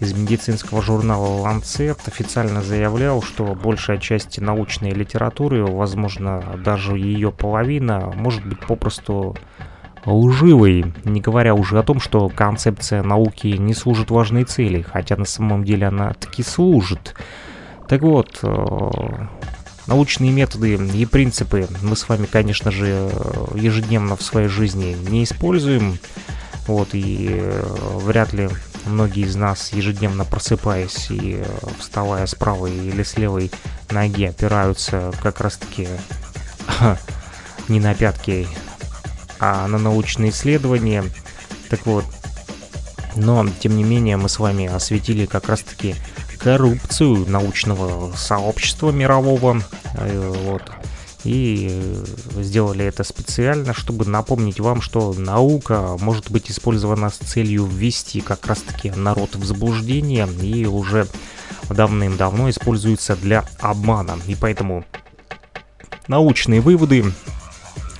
из 0.00 0.12
медицинского 0.12 0.82
журнала 0.82 1.46
Lancet 1.46 1.98
официально 2.06 2.62
заявлял, 2.62 3.22
что 3.22 3.54
большая 3.54 3.98
часть 3.98 4.40
научной 4.40 4.90
литературы, 4.90 5.64
возможно, 5.64 6.42
даже 6.64 6.96
ее 6.96 7.32
половина, 7.32 8.12
может 8.14 8.46
быть 8.46 8.60
попросту 8.60 9.36
лживой, 10.06 10.94
не 11.04 11.20
говоря 11.20 11.54
уже 11.54 11.78
о 11.78 11.82
том, 11.82 12.00
что 12.00 12.28
концепция 12.28 13.02
науки 13.02 13.48
не 13.48 13.74
служит 13.74 14.10
важной 14.10 14.44
цели, 14.44 14.82
хотя 14.82 15.16
на 15.16 15.24
самом 15.24 15.64
деле 15.64 15.88
она 15.88 16.12
таки 16.14 16.42
служит. 16.42 17.14
Так 17.88 18.02
вот, 18.02 18.40
научные 19.86 20.30
методы 20.30 20.74
и 20.76 21.06
принципы 21.06 21.66
мы 21.82 21.96
с 21.96 22.08
вами, 22.08 22.26
конечно 22.26 22.70
же, 22.70 23.10
ежедневно 23.54 24.14
в 24.16 24.22
своей 24.22 24.48
жизни 24.48 24.96
не 25.10 25.24
используем. 25.24 25.98
Вот, 26.66 26.90
и 26.92 27.42
вряд 27.96 28.34
ли 28.34 28.50
многие 28.88 29.24
из 29.24 29.36
нас, 29.36 29.72
ежедневно 29.72 30.24
просыпаясь 30.24 31.10
и 31.10 31.42
вставая 31.78 32.26
с 32.26 32.34
правой 32.34 32.74
или 32.74 33.02
с 33.02 33.16
левой 33.16 33.50
ноги, 33.90 34.24
опираются 34.24 35.12
как 35.22 35.40
раз-таки 35.40 35.88
не 37.68 37.80
на 37.80 37.94
пятки, 37.94 38.48
а 39.38 39.66
на 39.68 39.78
научные 39.78 40.30
исследования. 40.30 41.04
Так 41.68 41.86
вот, 41.86 42.04
но, 43.16 43.46
тем 43.60 43.76
не 43.76 43.84
менее, 43.84 44.16
мы 44.16 44.28
с 44.28 44.38
вами 44.38 44.66
осветили 44.66 45.26
как 45.26 45.48
раз-таки 45.48 45.94
коррупцию 46.38 47.28
научного 47.28 48.14
сообщества 48.16 48.90
мирового. 48.90 49.62
Э, 49.94 50.34
вот. 50.44 50.62
И 51.28 51.68
сделали 52.36 52.86
это 52.86 53.04
специально, 53.04 53.74
чтобы 53.74 54.06
напомнить 54.06 54.60
вам, 54.60 54.80
что 54.80 55.12
наука 55.12 55.98
может 56.00 56.30
быть 56.30 56.50
использована 56.50 57.10
с 57.10 57.18
целью 57.18 57.66
ввести 57.66 58.22
как 58.22 58.46
раз-таки 58.46 58.90
народ 58.92 59.36
в 59.36 59.44
заблуждение 59.44 60.26
и 60.40 60.64
уже 60.64 61.06
давным-давно 61.68 62.48
используется 62.48 63.14
для 63.14 63.44
обмана. 63.60 64.16
И 64.26 64.36
поэтому 64.40 64.86
научные 66.06 66.62
выводы 66.62 67.04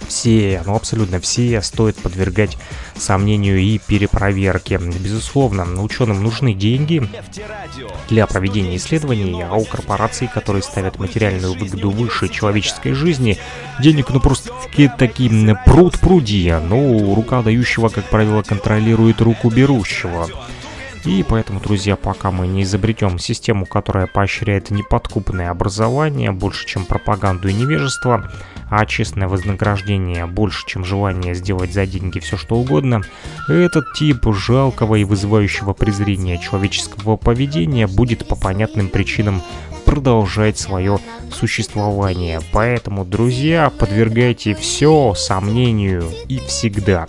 все, 0.08 0.62
ну 0.66 0.74
абсолютно 0.74 1.20
все 1.20 1.62
стоит 1.62 1.96
подвергать 1.96 2.56
сомнению 2.96 3.58
и 3.58 3.78
перепроверке. 3.78 4.78
Безусловно, 4.78 5.64
ученым 5.82 6.22
нужны 6.22 6.54
деньги 6.54 7.08
для 8.08 8.26
проведения 8.26 8.76
исследований, 8.76 9.42
а 9.42 9.54
у 9.54 9.64
корпораций, 9.64 10.28
которые 10.28 10.62
ставят 10.62 10.98
материальную 10.98 11.56
выгоду 11.58 11.90
выше 11.90 12.28
человеческой 12.28 12.92
жизни, 12.92 13.38
денег 13.80 14.10
ну 14.10 14.20
просто 14.20 14.52
такие 14.98 15.56
пруд 15.64 15.98
пруди, 16.00 16.52
но 16.52 17.14
рука 17.14 17.42
дающего, 17.42 17.88
как 17.88 18.04
правило, 18.04 18.42
контролирует 18.42 19.20
руку 19.20 19.50
берущего. 19.50 20.28
И 21.04 21.24
поэтому, 21.28 21.60
друзья, 21.60 21.96
пока 21.96 22.30
мы 22.30 22.46
не 22.46 22.62
изобретем 22.62 23.18
систему, 23.18 23.66
которая 23.66 24.06
поощряет 24.06 24.70
неподкупное 24.70 25.50
образование 25.50 26.32
больше, 26.32 26.66
чем 26.66 26.84
пропаганду 26.84 27.48
и 27.48 27.54
невежество, 27.54 28.30
а 28.70 28.84
честное 28.84 29.28
вознаграждение 29.28 30.26
больше, 30.26 30.66
чем 30.66 30.84
желание 30.84 31.34
сделать 31.34 31.72
за 31.72 31.86
деньги 31.86 32.18
все 32.18 32.36
что 32.36 32.56
угодно, 32.56 33.02
этот 33.48 33.92
тип 33.94 34.26
жалкого 34.32 34.96
и 34.96 35.04
вызывающего 35.04 35.72
презрения 35.72 36.38
человеческого 36.38 37.16
поведения 37.16 37.86
будет 37.86 38.28
по 38.28 38.36
понятным 38.36 38.88
причинам 38.88 39.42
продолжать 39.84 40.58
свое 40.58 40.98
существование. 41.32 42.40
Поэтому, 42.52 43.06
друзья, 43.06 43.70
подвергайте 43.70 44.54
все 44.54 45.14
сомнению 45.14 46.04
и 46.28 46.38
всегда. 46.40 47.06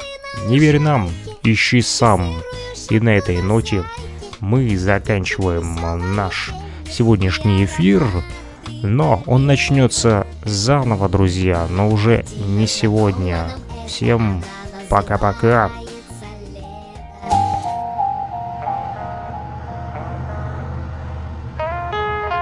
Не 0.48 0.60
верь 0.60 0.80
нам, 0.80 1.10
ищи 1.44 1.82
сам. 1.82 2.36
И 2.90 3.00
на 3.00 3.10
этой 3.10 3.42
ноте 3.42 3.84
мы 4.40 4.76
заканчиваем 4.78 6.16
наш 6.16 6.52
сегодняшний 6.90 7.66
эфир. 7.66 8.04
Но 8.82 9.24
он 9.26 9.46
начнется 9.46 10.26
заново, 10.46 11.10
друзья, 11.10 11.68
но 11.70 11.90
уже 11.90 12.26
не 12.48 12.68
сегодня. 12.68 13.50
Всем 13.88 14.44
пока-пока. 14.90 15.72